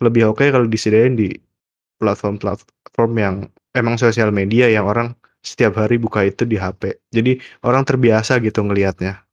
lebih 0.00 0.30
oke 0.30 0.44
kalau 0.54 0.70
disediain 0.70 1.18
di 1.18 1.34
platform-platform 2.94 3.12
yang 3.18 3.36
emang 3.74 3.96
sosial 3.98 4.30
media 4.34 4.66
yang 4.70 4.86
orang 4.86 5.14
setiap 5.40 5.80
hari 5.80 5.96
buka 5.96 6.20
itu 6.26 6.44
di 6.44 6.56
HP. 6.60 7.00
Jadi 7.08 7.40
orang 7.64 7.82
terbiasa 7.88 8.38
gitu 8.44 8.60
ngelihatnya. 8.66 9.24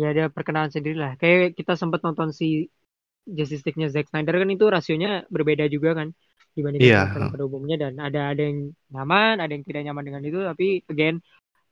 Ya 0.00 0.06
ada 0.12 0.24
perkenalan 0.34 0.70
sendiri 0.74 0.96
lah. 1.04 1.12
Kayak 1.20 1.56
kita 1.58 1.72
sempat 1.80 2.00
nonton 2.04 2.28
si 2.40 2.68
Justice 3.26 3.64
League-nya 3.66 3.88
Zack 3.94 4.06
Snyder 4.10 4.34
kan 4.42 4.50
itu 4.54 4.66
rasionya 4.76 5.08
berbeda 5.34 5.64
juga 5.74 5.90
kan 5.98 6.08
dibandingkan 6.56 6.90
Iya. 6.90 6.96
dengan 6.96 7.08
film 7.12 7.28
pada 7.32 7.44
umumnya 7.48 7.76
dan 7.82 7.94
ada 8.00 8.20
ada 8.32 8.42
yang 8.48 8.58
nyaman, 8.94 9.34
ada 9.42 9.52
yang 9.56 9.64
tidak 9.68 9.82
nyaman 9.86 10.04
dengan 10.08 10.22
itu 10.28 10.38
tapi 10.50 10.66
again 10.92 11.16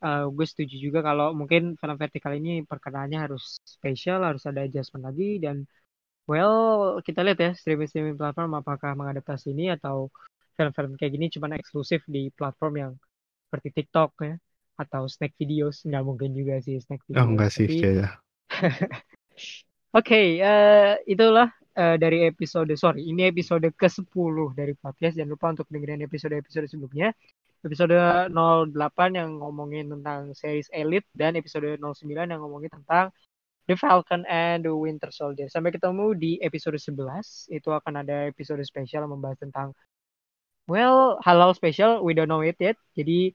uh, 0.06 0.24
gue 0.36 0.46
setuju 0.52 0.76
juga 0.86 1.00
kalau 1.08 1.26
mungkin 1.40 1.62
film 1.80 1.96
vertikal 2.02 2.32
ini 2.40 2.50
perkenalannya 2.70 3.18
harus 3.26 3.44
spesial, 3.66 4.20
harus 4.28 4.44
ada 4.50 4.60
adjustment 4.66 5.04
lagi 5.08 5.38
dan 5.44 5.56
well 6.24 6.98
kita 7.04 7.20
lihat 7.24 7.38
ya 7.40 7.50
streaming 7.52 7.88
streaming 7.88 8.16
platform 8.16 8.56
apakah 8.56 8.96
mengadaptasi 8.96 9.52
ini 9.52 9.72
atau 9.72 10.08
film-film 10.54 10.94
kayak 10.96 11.12
gini 11.12 11.26
cuma 11.28 11.50
eksklusif 11.54 12.06
di 12.06 12.30
platform 12.32 12.74
yang 12.78 12.92
seperti 13.48 13.82
TikTok 13.82 14.10
ya 14.22 14.34
atau 14.74 15.06
snack 15.06 15.34
videos 15.38 15.86
nggak 15.86 16.02
mungkin 16.02 16.34
juga 16.34 16.58
sih 16.58 16.78
snack 16.82 17.02
Oh 17.14 17.26
videos 17.26 17.28
enggak 17.30 17.50
sih 17.54 17.66
tapi 17.66 17.78
kayaknya. 17.78 18.08
Oke, 19.94 20.42
eh, 20.42 20.98
itulah 21.06 21.46
eh, 21.78 21.96
dari 22.02 22.26
episode 22.26 22.74
sorry, 22.74 23.06
ini 23.06 23.30
episode 23.30 23.62
ke-10 23.78 24.34
dari 24.58 24.74
podcast. 24.74 25.14
Jangan 25.14 25.30
lupa 25.30 25.46
untuk 25.54 25.70
dengerin 25.70 26.02
episode-episode 26.02 26.66
sebelumnya. 26.66 27.14
Episode 27.62 27.94
08 28.34 28.74
yang 29.14 29.38
ngomongin 29.38 29.88
tentang 29.88 30.34
series 30.34 30.66
Elite 30.74 31.06
dan 31.14 31.38
episode 31.38 31.78
09 31.78 32.10
yang 32.10 32.42
ngomongin 32.42 32.68
tentang 32.74 33.14
The 33.64 33.76
Falcon 33.80 34.28
and 34.28 34.64
the 34.68 34.74
Winter 34.76 35.08
Soldier. 35.08 35.48
Sampai 35.48 35.72
ketemu 35.72 36.12
di 36.12 36.36
episode 36.44 36.76
11. 36.76 37.48
Itu 37.48 37.72
akan 37.72 38.04
ada 38.04 38.28
episode 38.28 38.60
spesial 38.64 39.08
membahas 39.08 39.40
tentang 39.40 39.72
well, 40.68 41.20
halal 41.24 41.52
spesial, 41.56 42.04
we 42.04 42.12
don't 42.12 42.28
know 42.28 42.44
it 42.44 42.56
yet. 42.60 42.76
Jadi 42.96 43.32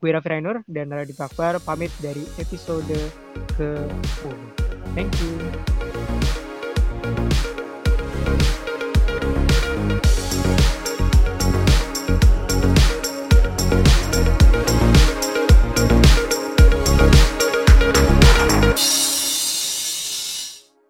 gue 0.00 0.10
Raffi 0.12 0.28
Rainur 0.32 0.64
dan 0.64 0.88
Radit 0.88 1.20
Akbar 1.20 1.60
pamit 1.60 1.92
dari 2.00 2.24
episode 2.40 2.88
ke-10. 3.56 4.36
Thank 4.96 5.12
you. 5.20 5.79